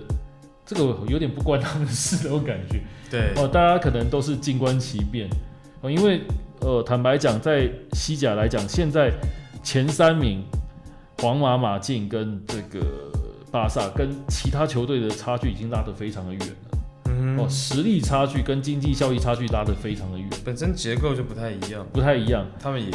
[0.67, 2.83] 这个有点不关他们的事那种感觉。
[3.11, 3.33] 对。
[3.37, 5.27] 哦，大家可能都是静观其变。
[5.81, 6.21] 哦，因为
[6.61, 9.13] 呃坦白讲，在西甲来讲，现在
[9.63, 10.45] 前三名。
[11.23, 12.81] 皇马、马竞跟这个
[13.51, 16.55] 巴萨跟其他球队的差距已经拉得非常的远了，
[17.11, 22.91] 嗯，哦，实力差距跟经济效益差距拉得非常的远，本身结构就不太一样，不太一样，他们也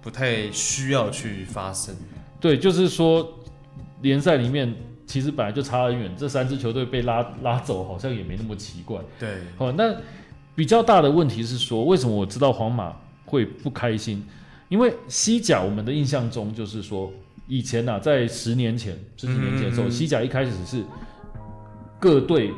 [0.00, 1.92] 不太需要去发声。
[2.38, 3.28] 对，就是说
[4.00, 4.72] 联赛里面
[5.04, 9.00] 其实本来就差很远，这三支球队被拉拉走好像也没那么奇怪。
[9.18, 9.92] 对，哦，那
[10.54, 12.94] 比较大的问题是说，为什么我知道皇马
[13.24, 14.24] 会不开心？
[14.68, 17.12] 因为西甲我们的印象中就是说。
[17.52, 20.84] 以前呐、啊，在十年前、十几年前的时候，嗯、西甲一开始是
[21.98, 22.52] 各队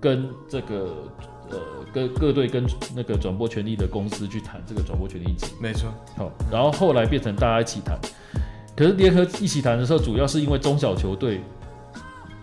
[0.00, 1.12] 跟这个
[1.50, 1.58] 呃，
[1.92, 2.64] 各各队跟
[2.96, 5.52] 那个转播权利的公司去谈这个转播权利一起。
[5.60, 5.92] 没错。
[6.16, 7.98] 好，然后后来变成大家一起谈。
[8.74, 11.42] 可是联合一起谈的时候，主要是因为中小球队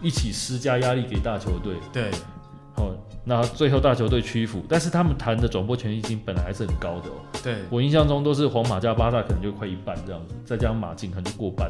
[0.04, 1.74] 一起施加压力给大球队。
[1.92, 2.12] 对。
[2.76, 2.92] 好，
[3.26, 7.18] 那最后大球队屈服，但是他们谈的转播权利金本来还是很高的哦。
[7.44, 11.68] 对，我印象中都是皇马加巴萨可能就快一半这样子，再加上马竞可能就过半。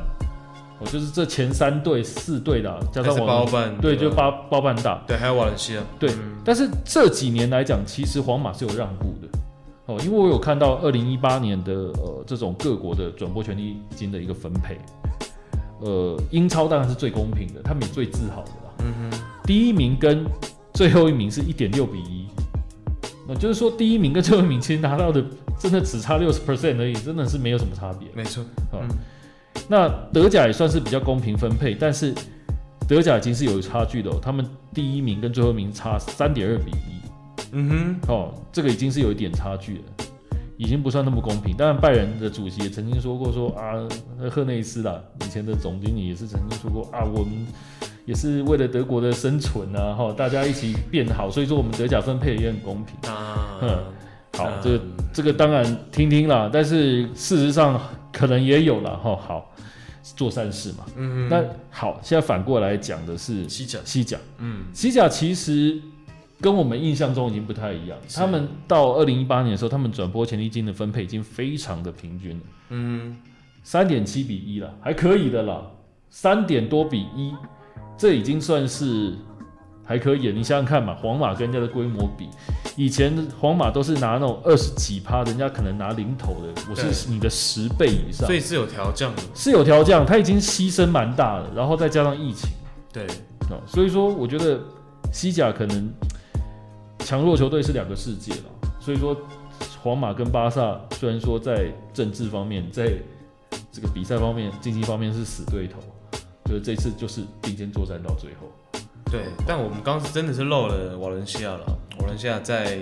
[0.77, 5.01] 哦就是这前三队四队的，加上我包办，对，就包包办大。
[5.07, 5.81] 对，还有瓦伦西亚。
[5.97, 9.27] 对，嗯、但是这几年来讲，其实皇马是有让步的
[9.85, 14.77] 哦，因为我有看到二零一八年的呃这种各国的转播权利金的一个分配，
[15.79, 18.73] 呃，英超当然是最公平的，他们也最自豪的啦。
[18.79, 20.25] 嗯哼，第一名跟
[20.75, 22.27] 最后一名是一点六比一。
[23.27, 25.25] 那就是说，第一名跟最后一名其实拿到的
[25.57, 28.07] 真的只差六十 percent 而已，真的是没有什么差别。
[28.13, 28.87] 没错，嗯。
[29.67, 32.13] 那德甲也算是比较公平分配，但是
[32.87, 34.19] 德甲已经是有差距的哦。
[34.21, 34.45] 他们
[34.75, 37.47] 第一名跟最后一名差三点二比一。
[37.53, 39.83] 嗯哼，哦，这个已经是有一点差距了，
[40.57, 41.55] 已经不算那么公平。
[41.57, 43.73] 当然，拜仁的主席也曾经说过说，说啊，
[44.29, 47.47] 赫内斯啦，以前的总经理也是曾经说过啊，我们。
[48.05, 53.59] 也是为了德国的生存啊，哈，大家一起变好，所以说我们德甲分配也很公平啊。
[53.61, 53.69] 嗯，
[54.37, 54.81] 好，嗯、这个
[55.11, 57.81] 这个当然听听啦，但是事实上
[58.13, 59.15] 可能也有了哈。
[59.15, 59.51] 好，
[60.15, 60.85] 做善事嘛。
[60.95, 61.29] 嗯嗯。
[61.29, 65.81] 那好，现在反过来讲的是西甲，西甲，嗯，西甲其实
[66.39, 67.97] 跟我们印象中已经不太一样。
[68.13, 72.43] 他们到二零一八年的时候，他们转播权利金的分配已经非常的平均了。
[72.69, 73.17] 嗯，
[73.63, 75.63] 三点七比一了，还可以的啦，
[76.11, 77.33] 三点多比一。
[77.97, 79.13] 这已经算是
[79.83, 82.27] 还可以了，你想想看嘛，皇马跟人家的规模比，
[82.75, 92.49] 以前皇马都是拿那种二十几趴，人家可能拿零头的，我是你的十倍以上，所以是有调降的，是有调降，他已经牺牲蛮大的，然后再加上疫情，
[92.91, 93.05] 对，
[93.65, 94.59] 所以说我觉得
[95.13, 95.93] 西甲可能
[96.99, 99.15] 强弱球队是两个世界了，所以说
[99.81, 102.91] 皇马跟巴萨虽然说在政治方面，在
[103.71, 105.79] 这个比赛方面、经济方面是死对头。
[106.45, 108.51] 就是这次就是并肩作战到最后，
[109.11, 111.65] 对，但我们刚刚是真的是漏了瓦伦西亚了，
[111.99, 112.79] 瓦伦西亚在，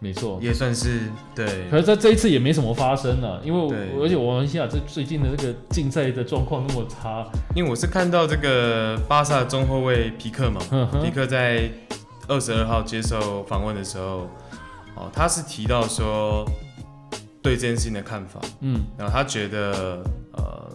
[0.00, 1.02] 没错，也算是
[1.32, 1.46] 对。
[1.70, 7.24] 可是在这一次也没什么发生啊，因为而且瓦伦西亚这最近的这个竞赛的状况那么差。
[7.54, 10.60] 因为我是看到这个巴萨中后卫皮克嘛，
[11.04, 11.70] 皮克在
[12.26, 14.28] 二十二号接受访问的时候，
[14.96, 16.44] 哦，他是提到说
[17.40, 20.02] 对这件事情的看法，嗯，然后他觉得
[20.32, 20.66] 呃。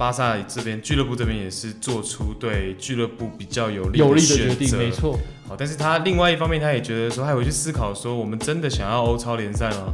[0.00, 5.18] 巴萨这边俱乐部这边也是做出对俱乐部比较有利的决定，没错。
[5.46, 9.92] 好，但是他另外一方面，他也觉得说，他回去思考说，我们真的想要欧超联赛吗？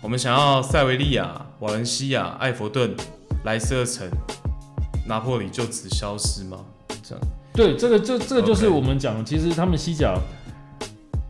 [0.00, 2.96] 我们想要塞维利亚、瓦伦西亚、埃弗顿、
[3.44, 4.08] 莱斯特城、
[5.06, 6.56] 拿破里就此消失吗？
[7.02, 7.22] 这样。
[7.52, 10.18] 对，这个这这个就是我们讲，其实他们西甲。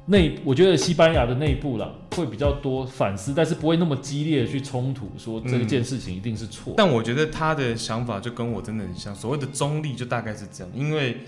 [0.07, 6.75] 内，我觉得西班牙的内部啦会比较多反思，但是不会那么激烈的去冲突，说这件事情一定是错，嗯。
[6.77, 11.19] 但我觉得他的想法就跟我真的很像，所谓的中立就大概是这样，因为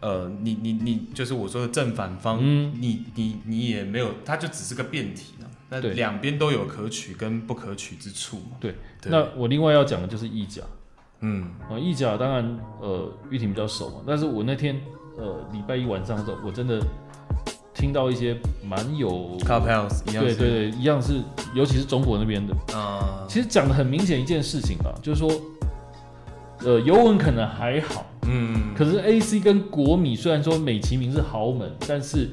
[0.00, 5.44] 呃，你你你就是我说的正反方，嗯、你你你也没有，它就只是个辩题啊。
[5.68, 8.56] 那两边都有可取跟不可取之处嘛。
[8.58, 10.62] 对，对那我另外要讲的就是意甲，
[11.20, 14.80] 嗯啊，意甲当然呃玉婷比较熟嘛，但是我那天
[15.16, 16.80] 呃礼拜一晚上的时候，我真的。
[17.74, 19.38] 听到一些蛮有，
[20.22, 21.20] 对对对，一样是，
[21.54, 23.24] 尤其是中国那边的啊。
[23.28, 25.30] 其实讲的很明显一件事情吧，就是说，
[26.60, 32.28] 呃，尤文可能还好，嗯，可是 AC 跟国米虽然说美其名是豪门，但是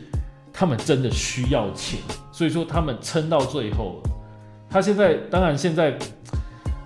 [0.51, 1.99] 他们真的需要钱，
[2.31, 4.01] 所以说他们撑到最后。
[4.69, 5.97] 他现在当然现在，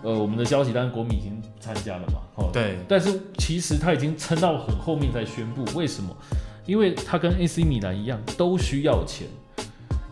[0.03, 6.15] 呃，我们的消息当然国米已经参加了嘛，哦，对，但是其实他已经撑到很后面才宣布，为什么？
[6.65, 9.27] 因为他跟 AC 米兰一样，都需要钱，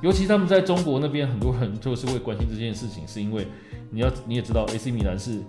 [0.02, 3.48] 尤其他们在中国那边，很多人就是会关心这件事情，是因为
[3.92, 5.40] 你要你也知道，AC 米兰是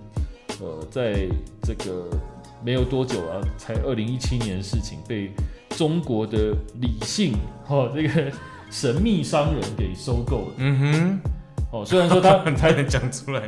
[0.60, 1.26] 呃，在
[1.62, 2.08] 这个
[2.64, 5.30] 没有多久啊，才二零一七年的事情，被
[5.70, 7.34] 中国的李姓
[7.68, 8.32] 哦这个
[8.70, 10.54] 神秘商人给收购了。
[10.58, 11.20] 嗯哼。
[11.72, 13.42] 哦，虽然说他 才能讲出来，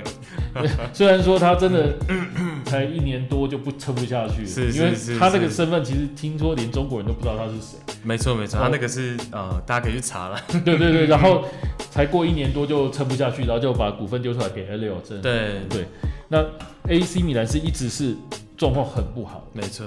[0.94, 1.92] 虽然说他真的
[2.64, 7.78] 才一年多就不撑不下去，是，因为他那个身份其实听说连中国人都不知道他是谁。
[8.04, 10.40] 没错没错，他那个是呃，大家可以去查了。
[10.64, 11.44] 对对对，然后
[11.90, 15.20] 才过一年多就撑不下去，然后就把股份丢出来给 Elliott。
[15.20, 15.86] 对对，
[16.28, 16.44] 那
[16.88, 18.14] AC 米兰是一直是
[18.56, 19.44] 状况很不好。
[19.52, 19.84] 没错。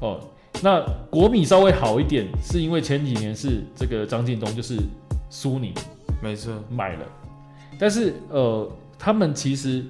[0.00, 0.20] 哦，
[0.62, 4.78] 那国米稍微好一点，是因为前几年是这个张近东就是
[5.28, 5.72] 苏宁，
[6.22, 7.00] 没错，买了。
[7.78, 9.84] 但是呃，他们其实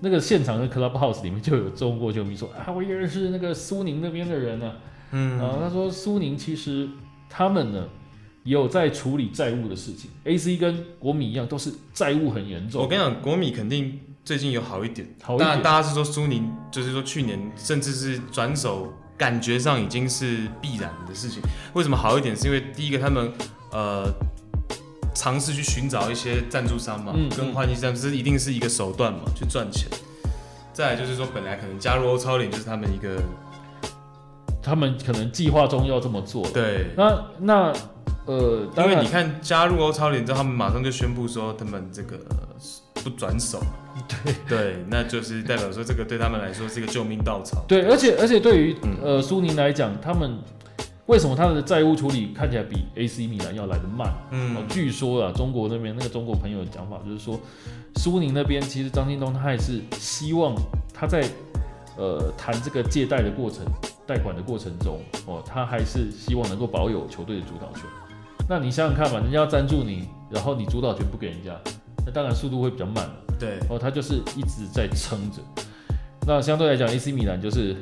[0.00, 4.76] 那个现场的 Clubhouse 里面就有中国球迷说啊，我也认识那个苏宁那边的人呢、啊。
[5.12, 6.88] 嗯，啊，他说苏宁其实
[7.30, 7.88] 他们呢
[8.44, 12.82] 也有在处理债务的事情，AC 跟国米一样都是债务很严重。
[12.82, 15.62] 我跟你讲，国米肯定最近有好一点，好一点。
[15.62, 21.40] 大家是说苏宁，就是说去年甚至是转手，感觉上已经是必然的事情。
[21.72, 22.36] 为什么好一点？
[22.36, 23.32] 是因为第一个他们
[23.72, 24.12] 呃。
[25.16, 29.88] 尝试去寻找一些赞助商嘛，嗯、跟换一站，这一定是一个手段嘛，去赚钱。
[30.74, 33.16] 再来就是说，本来可能加入欧超联就是他们一个，
[34.62, 36.46] 他们可能计划中要这么做。
[36.50, 37.72] 对，那那
[38.26, 42.18] 呃，因为你看加入欧超联之后，他们马上就宣布说他们这个
[43.02, 43.58] 不转手。
[44.22, 47.64] 对对，那就是代表说这个对他们来说是一个救命稻草。
[47.66, 50.38] 对，而且而且对于呃苏宁来讲，他们。
[51.06, 54.12] 为什么他们的债务处理看起来比 AC 米兰要来得慢？
[54.32, 57.38] 嗯，据说啊，中国那边那个中国朋友的讲法就是说，
[57.94, 60.52] 苏宁那边其实张近东他还是希望
[60.92, 61.24] 他在
[61.96, 63.64] 呃谈这个借贷的过程、
[64.04, 67.82] 贷款的过程中，哦，他还是希望能够保有球队的主导权。
[68.48, 71.56] 那你想想看嘛，人家要赞助你，然后你主导权不给人家，
[72.04, 73.08] 那当然速度会比较慢。
[73.38, 75.40] 对，哦，他就是一直在撑着。
[76.26, 77.76] 那相对来讲，AC 米兰就是。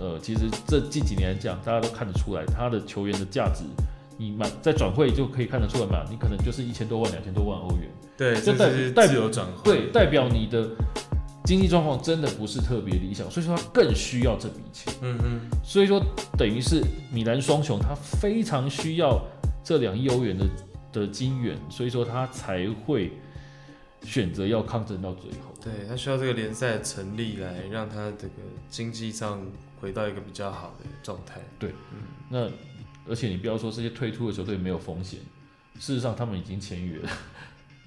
[0.00, 3.64] 呃，其实这近几年来讲，大家都看得出来，他的球员的价值，
[4.16, 10.66] 你买在转会就可以看得出来嘛，你可能就是一千多万、两千多万欧元，对，这代代表转会，对，代表你的
[11.44, 16.02] 经济状况真的不是特别理想，所以说他更需要这笔钱，嗯嗯，所以说
[16.38, 16.82] 等于是
[17.12, 19.22] 米兰双雄，他非常需要
[19.62, 20.46] 这两亿欧元的
[20.92, 23.12] 的金元，所以说他才会
[24.02, 28.34] 选择要抗争到最后，对，他需要这个联赛的成立来让他这个
[28.68, 29.40] 经济上。
[29.80, 31.40] 回到一个比较好的状态。
[31.58, 32.50] 对，嗯，那
[33.10, 35.18] 而且你不要说这些退出的球队没有风险，
[35.78, 37.08] 事实上他们已经签约了。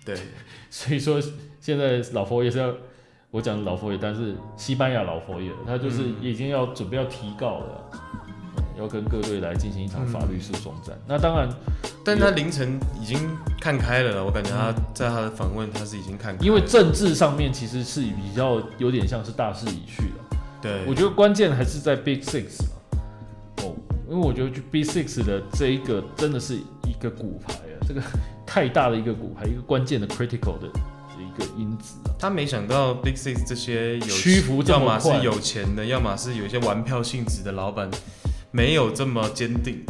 [0.04, 0.18] 对，
[0.72, 1.22] 所以说
[1.60, 2.74] 现在老佛爷是要
[3.30, 8.23] 我讲老佛爷，但是西班牙老佛爷他就是已经要准备要提告了，嗯，
[8.78, 10.96] 要跟各队来进行一场法律诉讼战。
[10.96, 11.50] 嗯，那当然，
[12.04, 13.18] 但他凌晨已经
[13.60, 20.38] 看开了，我感觉他在他的访问他是已经看开了，因为政治上面其实是比较有点像是大势已去了。
[20.62, 22.64] 对，我觉得关键还是在 Big Six
[23.58, 23.76] 哦，
[24.10, 28.02] 因为我觉得 Big Six 的这一个真的是一个骨牌啊，这个
[28.48, 30.68] 太大的一个骨牌，一个关键的 critical 的
[31.20, 32.16] 一个因子啊。
[32.18, 37.90] 他没想到 Big Six 这些有屈服这么快，要么是有钱的，要么是有一些玩票性质的老板，
[38.54, 39.84] 没有这么坚定。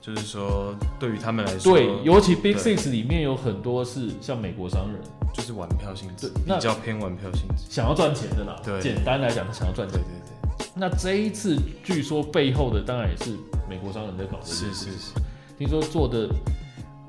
[0.00, 5.00] 就是说，对于他们来说，对，尤其 Big Six 里面有很多是像美国商人，
[5.34, 8.56] 就是玩票性质，比较偏玩票性质，想要赚钱的啦。
[8.64, 9.98] 对，简单来讲，他想要赚钱。
[9.98, 10.66] 对对对。
[10.76, 13.32] 那这一次，据说背后的当然也是
[13.68, 14.46] 美国商人在搞的。
[14.46, 15.12] 是是是。
[15.58, 16.28] 听说做的，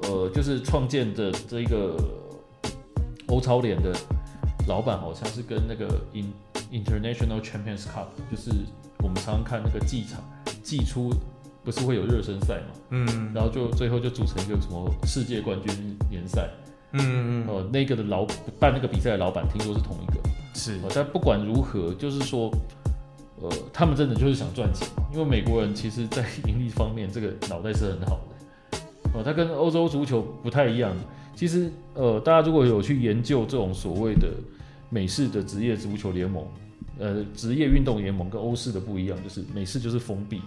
[0.01, 1.95] 呃，就是创建的这一个
[3.27, 3.93] 欧超联的
[4.67, 5.85] 老板，好像是跟那个
[6.15, 6.33] In
[6.71, 8.51] International Champions Cup，就是
[8.99, 10.21] 我们常常看那个季场
[10.63, 11.11] 季初。
[11.63, 12.79] 不是会有热身赛嘛？
[12.91, 16.49] 嗯，然后就最后就组成一个什么世界冠军联赛，
[16.93, 18.25] 嗯嗯嗯，呃，那个的老
[18.57, 20.13] 办那个比赛的老板听说是同一个，
[20.53, 22.49] 是，但不管如何，就是说，
[23.41, 28.79] 呃，他们真的就是想赚钱，因为美国人其实在盈利方面这个脑袋是很好的，
[29.19, 30.95] 哦，他跟欧洲足球不太一样，
[31.35, 34.29] 其实，呃，大家如果有去研究这种所谓的
[34.89, 36.45] 美式的职业足球联盟，
[36.99, 40.41] 呃，职业运动联盟跟欧式的不一样，就是美式就是封闭。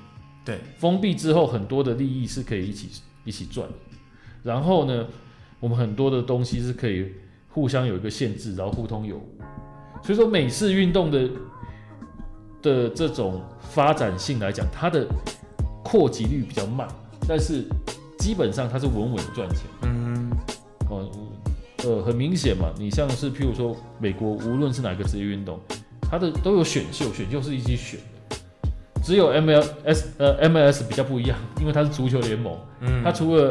[0.44, 2.88] 对，封闭之后，很多的利益是可以一起
[3.24, 3.68] 一起赚。
[4.42, 5.06] 然后呢，
[5.60, 7.12] 我们很多的东西是可以
[7.50, 9.38] 互相有一个限制，然后互通有无。
[10.02, 11.30] 所以说，美式运动的
[12.62, 15.06] 的这种发展性来讲，它的
[15.84, 16.88] 扩及率比较慢，
[17.28, 17.64] 但是
[18.18, 19.60] 基本上它是稳稳的赚钱。
[19.82, 20.30] 嗯，
[20.88, 21.06] 哦，
[21.84, 25.58] 呃，很明显嘛，你像是譬如说美国，无论是哪个职业运动，
[26.02, 28.36] 它的都有选秀，选秀是一起选的。
[29.02, 33.50] 只有 MLS 呃 MLS 比较不一样，因为它是足球联盟，嗯，它除了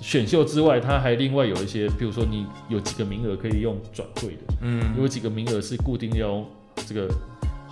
[0.00, 6.46] 选秀之外，它还另外有一些，比如说你有几个名额可以用转会的，嗯，有几个名额是固定要用
[6.86, 7.08] 这个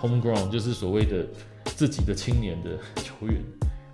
[0.00, 1.26] homegrown，就是所谓的
[1.64, 2.70] 自己的青年的
[3.02, 3.42] 球员，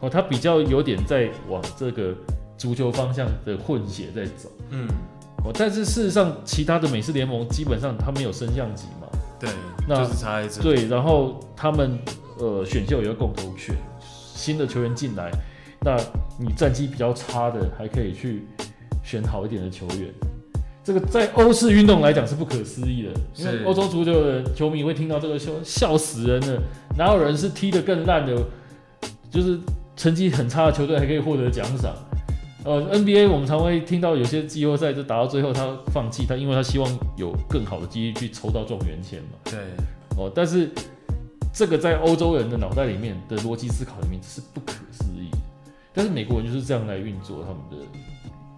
[0.00, 2.14] 哦，它比较有点在往这个
[2.58, 4.86] 足球方向的混血在走，嗯，
[5.44, 9.06] 哦，但是事实上，其他的美式联盟基本上他没有升降级嘛，
[9.38, 9.50] 对，
[9.88, 11.98] 那就是差一对，然后他们。
[12.38, 15.30] 呃，选秀也要共同选新的球员进来，
[15.80, 15.96] 那
[16.38, 18.46] 你战绩比较差的，还可以去
[19.02, 20.12] 选好一点的球员。
[20.84, 26.62] 这个在欧式运动来讲是不可思议的，因为欧洲足球的球迷会听到这个笑笑死人了。
[26.98, 28.36] 哪有人是踢得更烂的，
[29.30, 29.58] 就是
[29.96, 31.96] 成绩很差的球队还可以获得奖赏？
[32.66, 39.38] 呃，NBA 我们常会听到有些季后赛就打到最后他放弃，他因为他希望有更好的机遇去抽到状元签嘛。
[39.44, 39.58] 对，
[40.18, 40.70] 哦，但是。
[41.58, 45.30] 这个在欧洲人的脑袋里面的逻辑思考里面是不可思议，
[45.94, 47.86] 但是美国人就是这样来运作他们的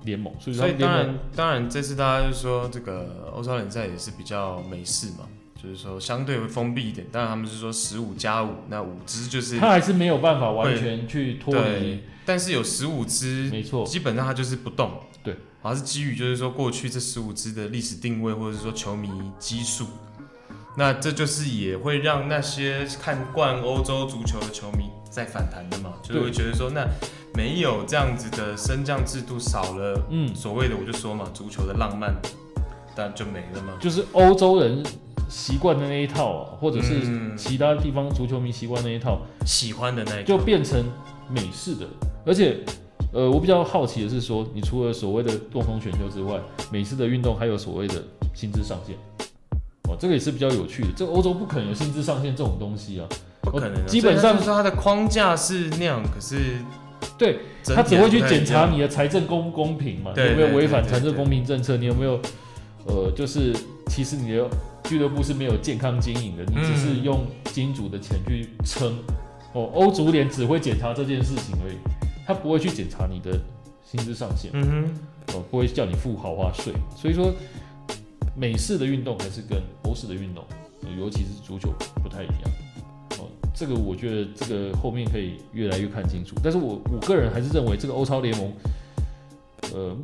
[0.02, 7.06] 联盟，所以，所以当然当然这次大家就说这个欧超联赛也是比较美式嘛，就是说相对会封闭一点。
[7.12, 14.90] 当然他们是说十五加五，那五支就是他还是没有办法完全去脱离，但是有十五支，没错，基本上它就是不动，
[15.24, 19.08] 对，而是基于就是说过去这十五支的历史定位或者是说球迷
[19.38, 19.86] 基数。
[20.76, 26.86] 那这就是也会让那些看惯欧洲足球的球迷在反弹的嘛，就是会觉得说，那
[27.32, 32.14] 没有这样子的升降制度，少了，嗯，所谓的我就说嘛，足球的浪漫，
[32.94, 33.72] 但就没了嘛。
[33.80, 34.84] 就是欧洲人
[35.30, 40.84] 习惯的那一套啊，或者是其他地方足球迷习惯那一套，喜欢的那一套，就变成
[41.30, 41.88] 美式的。
[42.28, 42.58] 而且，
[43.10, 46.38] 呃，我比较好奇的是说，你除了所谓的共同选秀之外，
[46.70, 47.94] 每次的运动还有所谓的
[48.34, 48.94] 薪资上限。
[49.88, 50.88] 哦，这个也是比较有趣的。
[50.94, 53.08] 这欧洲不可能有薪资上限这种东西啊，
[53.40, 53.84] 不可能的。
[53.86, 56.58] 基本上说它的框架是那样，可是
[57.16, 61.78] 对，他只会去检查你的财政公不公平嘛，有没有违反财政公平政策？
[61.78, 62.20] 你有没有
[62.84, 63.56] 呃，就是
[63.86, 64.46] 其实你的
[64.84, 68.94] 俱乐部是没有健康经营的，你只是用金主的钱去撑。
[69.54, 71.76] 哦，欧足联只会检查这件事情而已，
[72.28, 73.40] 他不会去检查你的
[73.82, 74.52] 薪资上限。
[74.54, 76.72] 嗯哼，哦，不会叫你付豪华税。
[76.94, 77.32] 所以说。
[78.40, 80.44] 美式的运动还是跟欧式的运动，
[80.96, 81.74] 尤其是足球
[82.04, 82.50] 不太一样。
[83.18, 86.36] 哦，这个我觉得这个后面可以越来越看清楚。
[86.40, 88.52] 但是我我个人还是认为这个欧超联盟，
[89.74, 89.96] 呃，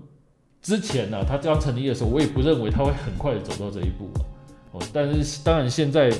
[0.60, 4.26] 之前呢、啊，他刚成立的时候，我也不认为他会很快的走到这一步啊。
[4.72, 6.12] 哦，但是当然现在，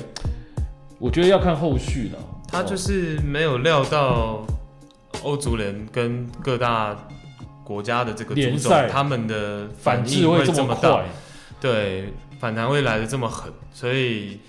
[0.97, 2.19] 我觉得要看后续了。
[2.47, 4.47] 他就是没有料到
[5.25, 6.95] 欧足联跟各大
[7.63, 11.03] 国家的这个联赛，他们的反应会这么大。
[11.59, 14.39] 对，反弹会来的这么狠，所以，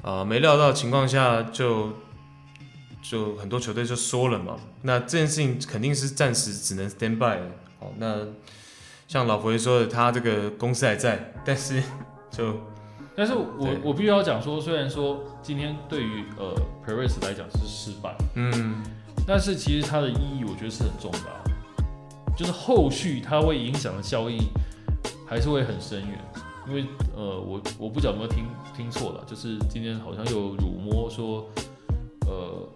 [0.00, 1.92] 呃，没料到的情况下就，
[3.02, 4.56] 就就很多球队就说了嘛。
[4.82, 7.50] 那这件事情肯定是暂时只能 stand by 了。
[7.78, 8.26] 好，那
[9.06, 11.82] 像老佛爷说的，他这个公司还在，但是
[12.30, 12.54] 就，
[13.14, 16.54] 但是我我必须要讲说，虽然说今天对于呃
[16.86, 18.82] Perez 来讲是失败，嗯，
[19.26, 24.38] 但是其实它的意义我觉得是很重大，就是后续它会影响的效应
[25.26, 26.18] 还是会很深远，
[26.68, 26.84] 因为
[27.14, 28.44] 呃，我我不知道有没有听
[28.76, 31.48] 听错了，就是今天好像有 rumor 说，
[32.26, 32.68] 呃，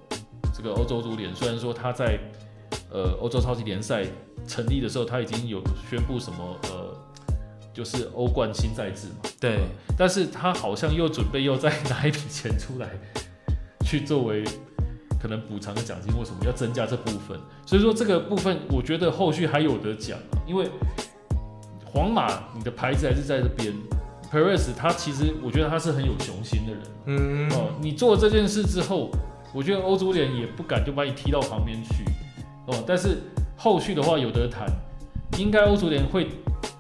[0.54, 2.18] 这个欧洲足联虽然说他在
[2.90, 4.06] 呃欧洲超级联赛
[4.46, 5.60] 成立的时候，他已经有
[5.90, 6.96] 宣布什么呃，
[7.74, 9.58] 就是欧冠新赛制嘛，对，
[9.98, 12.88] 但是他好像又准备又再拿一笔钱出来
[13.84, 14.44] 去作为。
[15.26, 17.36] 可能补偿的奖金为什么要增加这部分？
[17.66, 20.38] 所以说这个部分，我觉得后续还有得讲啊。
[20.46, 20.70] 因为
[21.84, 23.74] 皇马你的牌子还是在这边
[24.30, 26.82] ，Perez 他其实我觉得他是很有雄心的人。
[27.06, 29.10] 嗯哦，你做了这件事之后，
[29.52, 32.04] 我觉得欧足联也不敢就把你踢到旁边去。
[32.68, 33.18] 哦，但是
[33.56, 34.68] 后续的话有得谈，
[35.40, 36.28] 应该欧足联会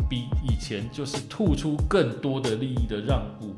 [0.08, 3.55] 比以前就是吐出更多的利益的让步。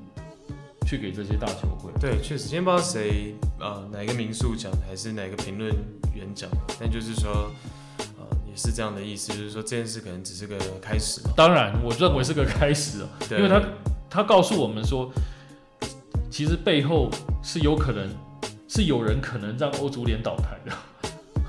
[0.88, 1.92] 去给这些大球会。
[2.00, 5.70] 对，确实，今天不知道谁，呃，哪一个民宿讲，还是哪一个评论
[6.14, 6.48] 员讲，
[6.80, 7.50] 但就是说，
[7.98, 11.20] 呃，也是这样的意思，就是说这件事可能只是个开始。
[11.36, 13.62] 当然，我认为是个开始啊，因为他
[14.08, 15.12] 他告诉我们说，
[16.30, 17.10] 其实背后
[17.42, 18.08] 是有可能
[18.66, 20.72] 是有人可能让欧足联倒台的。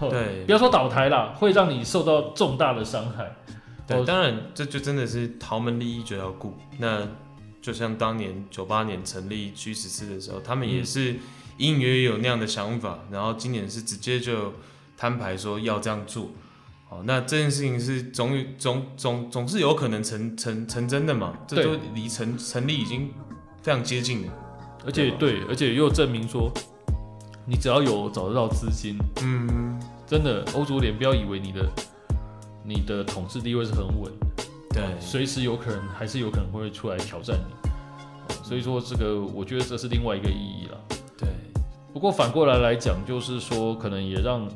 [0.09, 3.33] 对，不要说倒台啦，会让你受到重大的伤害。
[3.87, 7.07] 对，当然这就真的是豪门利益就要顾那。
[7.61, 11.17] 就像当年九八年成立 G 十四的时候，他们也是
[11.57, 14.53] 隐隐约约有那样的想法，然后今年是直接就
[14.97, 16.29] 摊牌说要这样做。
[16.89, 21.37] 哦，那这件事情是总总总总是有可能成成成真的嘛？
[21.47, 23.11] 这都离成成立已经
[23.61, 24.33] 非常接近了。
[24.85, 26.51] 而且对，而且又证明说，
[27.45, 31.69] 你只要有找得到资金，嗯，真的欧足联不要以为你的
[32.63, 34.11] 你的统治地位是很稳。
[34.71, 40.77] 对，随时有可能，还是有可能会出来挑战你，所以说这个，我觉得这是另外一个意义了。
[41.17, 41.27] 对，
[41.93, 44.47] 不过反过来来讲，就是说，可能也让，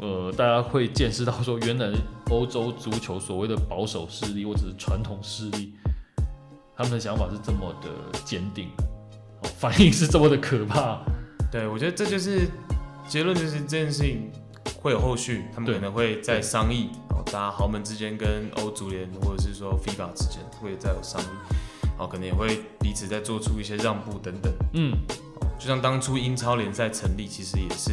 [0.00, 1.92] 呃，大家会见识到说，原来
[2.30, 5.74] 欧洲足球所谓的保守势力或者是传统势力，
[6.76, 8.68] 他们的想法是这么的坚定，
[9.42, 11.00] 反应是这么的可怕。
[11.50, 12.48] 对，我觉得这就是
[13.06, 14.30] 结论，就是这件事情
[14.80, 16.90] 会有后续，他们可能会再商议。
[17.10, 21.26] 哦大家豪门之间跟欧足联或者是说 FIFA 之间会再有商议，
[21.98, 24.50] 哦，可能也会彼此再做出一些让步等等。
[24.72, 24.92] 嗯，
[25.58, 27.92] 就像当初英超联赛成立，其实也是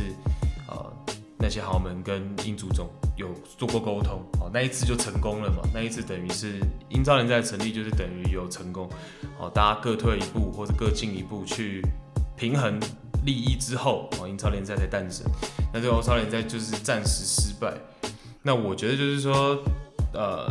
[0.69, 0.93] 呃
[1.37, 2.87] 那些豪门跟英足总
[3.17, 3.27] 有
[3.57, 5.67] 做过沟通，哦，那一次就成功了嘛。
[5.73, 8.87] 那一次等于是英超联赛成立，就是等于有成功，
[9.37, 11.81] 哦，大家各退一步或者各进一步去
[12.37, 12.79] 平衡
[13.25, 15.25] 利益之后，哦，英超联赛才诞生。
[15.73, 17.73] 那这个欧超联赛就是暂时失败。
[18.43, 19.57] 那我觉得就是说，
[20.13, 20.47] 呃，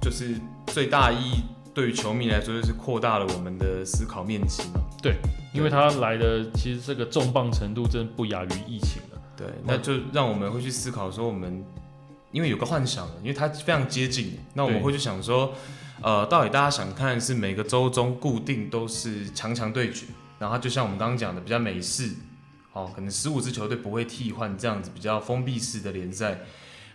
[0.00, 1.42] 就是最大意义
[1.74, 4.80] 对于球迷来说，就是扩大了我们的思考面积嘛。
[5.02, 5.16] 对，
[5.52, 9.20] 因为他来的其实这个重磅程度真的不亚于疫情了。
[9.36, 11.64] 对，那就让我们会去思考说，我们
[12.32, 15.52] 因为有个幻想，因为它非常接近，那我们会去想说，
[16.02, 20.06] 呃，到底大家想看是每个周中固定都是强强对决，
[20.38, 22.10] 然后就像我们刚刚讲的比较美式，
[22.72, 26.38] 哦，可能十五支球队不会替换这样子比较封闭式的联赛。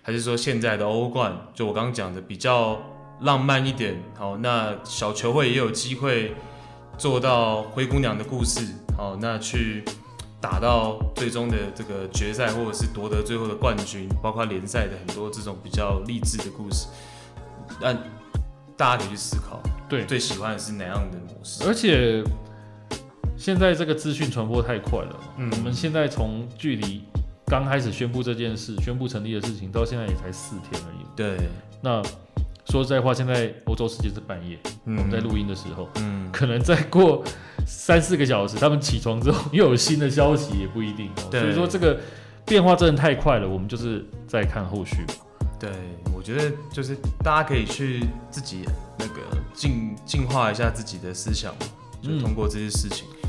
[0.05, 2.77] 还是说现在的欧冠，就我刚刚讲的比较
[3.21, 6.35] 浪漫一点，好，那小球会也有机会
[6.97, 8.67] 做到灰姑娘的故事，
[8.97, 9.81] 好，那去
[10.41, 16.87] 打到最终的这个决赛，或者是夺得最后的冠军，包括联赛的很多这种比较励志的故事，
[17.79, 17.97] 但
[18.75, 21.63] 大家可以去思考，对，最喜欢的是哪样的模式？
[21.63, 22.21] 而且
[23.43, 27.03] 现在这个资讯传播太快了，嗯，我们现在从距离。
[27.45, 31.05] 刚开始宣布这件事，宣布成立的事情，到现在也才四天而已。
[31.13, 31.37] 对，
[31.81, 32.01] 那
[32.71, 37.21] 说实在话，现在欧洲时间是半夜，嗯、我们在录音的时候，嗯，可能再过
[37.67, 41.11] 三四个小时，他们起床之后又有新的消息，也不一定。
[41.29, 41.99] 对所以说这个
[42.45, 45.05] 变化真的太快了，我们就是再看后续。
[45.59, 45.69] 对，
[46.15, 48.63] 我觉得就是大家可以去自己
[48.97, 49.15] 那个
[49.53, 51.53] 进进化一下自己的思想，
[52.01, 53.22] 就通过这些事情，嗯、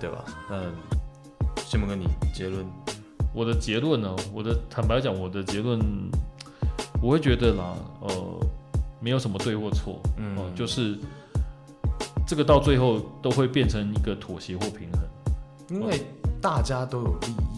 [0.00, 0.24] 对吧？
[0.50, 0.72] 嗯，
[1.56, 2.64] 先不跟你结论。
[3.34, 4.14] 我的结论呢？
[4.32, 5.78] 我的坦白讲，我的结论，
[7.02, 8.40] 我会觉得啦，呃，
[9.00, 10.98] 没有什么对或错，嗯、呃，就是
[12.26, 15.00] 这个到最后都会变成一个妥协或平衡，
[15.68, 16.00] 因为
[16.40, 17.57] 大家都有利益，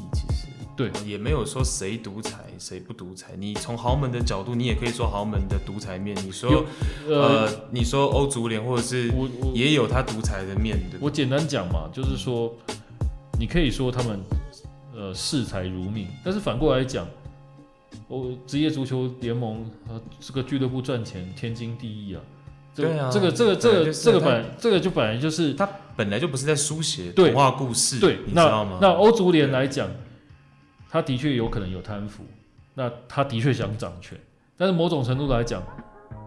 [0.76, 3.32] 对，也没有说谁独裁谁不独裁。
[3.38, 6.64] 你从豪门的角度，你也可以说豪门的独裁面；你说，
[7.08, 9.12] 呃，呃你说欧足联或者是
[9.54, 10.98] 也有他独裁的面，对？
[11.00, 12.54] 我简单讲嘛，就是说，
[13.38, 14.18] 你可以说他们。
[14.92, 17.06] 呃，视财如命，但是反过来讲，
[18.06, 22.20] 我，职业足球联盟呃，这个俱乐部赚钱天经地义啊。
[22.74, 25.66] 这个、对啊，这个这个这个这个本这个就本来就是他
[25.96, 28.78] 本来就不是在书写童话故事，对，你知道吗？
[28.82, 29.88] 那欧足联来讲，
[30.92, 32.24] 他的确有可能有贪腐，
[32.74, 34.18] 那他的确想掌权，
[34.56, 35.62] 但是某种程度来讲，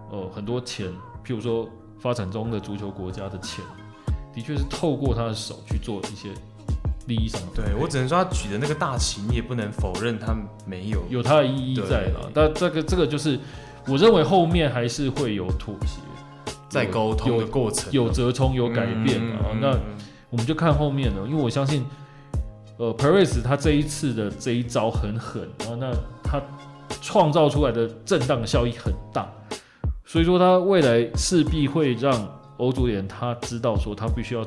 [0.09, 0.87] 呃，很多钱，
[1.25, 1.67] 譬如说
[1.99, 3.61] 发展中的足球国家的钱，
[4.33, 6.29] 的确是透过他的手去做一些
[7.07, 7.61] 利益上的。
[7.61, 10.33] 对，我只能说他举的那个大旗，你也不能否认他
[10.65, 12.31] 没有有他的意义在了。
[12.33, 13.37] 但这个这个就是，
[13.85, 15.99] 我认为后面还是会有妥协，
[16.69, 19.39] 在沟通的过程有折冲有改变啊。
[19.43, 19.79] 嗯嗯嗯嗯那
[20.29, 21.85] 我们就看后面了，因为我相信。
[22.83, 26.41] 呃，Peris 他这一次的这一招很狠啊，那他
[27.01, 29.25] 创造出来的震荡效益很大，
[30.03, 32.11] 所以说他未来势必会让
[32.57, 34.45] 欧足联他知道说他必须要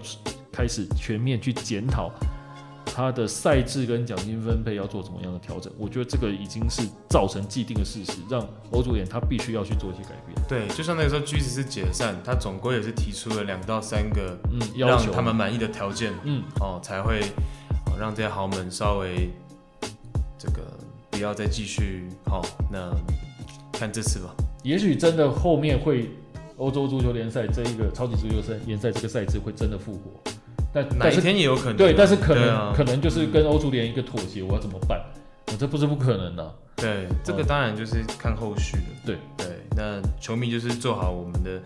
[0.52, 2.12] 开始全面去检讨
[2.84, 5.72] 他的赛制跟奖金分配要做怎么样的调整。
[5.78, 10.36] 我觉得这个已经是造成既定的事实，让欧足联他必须要去做一些改变。
[10.46, 17.22] 对，就像那个时候 G 十四解散，他总归也是提出了两到三个嗯让他们满意的条件，嗯哦才会。
[17.98, 19.30] 让这些豪门稍微
[20.38, 20.62] 这个
[21.10, 22.90] 不要再继续好，那
[23.72, 24.34] 看这次吧。
[24.62, 26.10] 也许真的后面会
[26.56, 30.30] 欧洲足球联赛这一个超级足球赛联赛这个赛制会真的复活，
[30.72, 31.76] 但哪一天也有可能。
[31.76, 35.00] 对，但是可能、啊、可能就是跟欧足联一个妥协，我要怎么办？
[35.58, 36.52] 这不是不可能的、啊。
[36.76, 38.82] 对，这个当然就是看后续的。
[39.06, 39.46] 对对，
[39.76, 41.62] 那球迷就是做好我们的。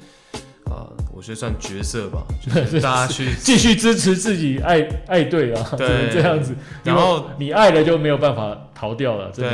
[0.71, 6.55] 啊，我觉得算角色吧， 就是大家去继续支持自己爱爱队啊， 对，这样子。
[6.85, 9.45] 然后你爱了就没有办法逃掉了，对。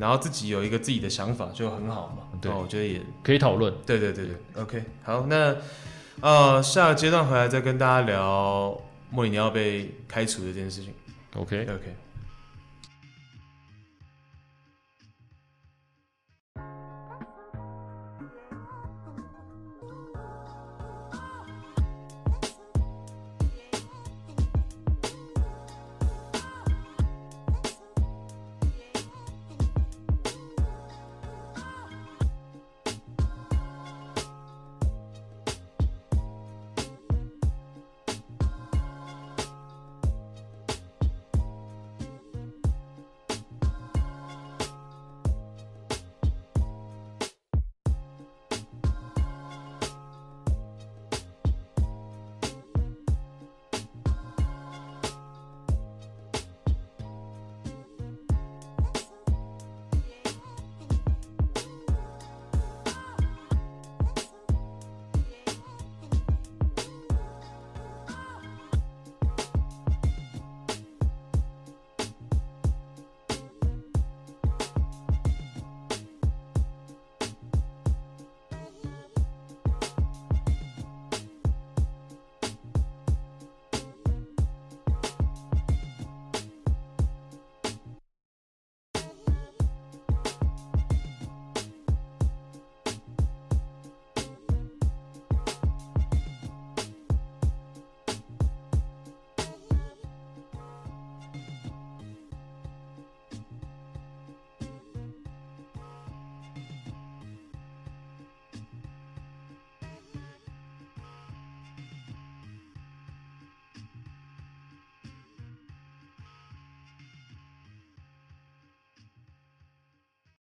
[0.00, 3.72] 然后自己有一个自己的想法就很好嘛，对，我觉得也可以讨论。
[3.84, 5.54] 对对对对，OK，好，那
[6.20, 8.80] 呃下个阶段回来再跟大家聊
[9.10, 10.92] 莫里尼奥被开除的这件事情。
[11.36, 11.94] OK OK。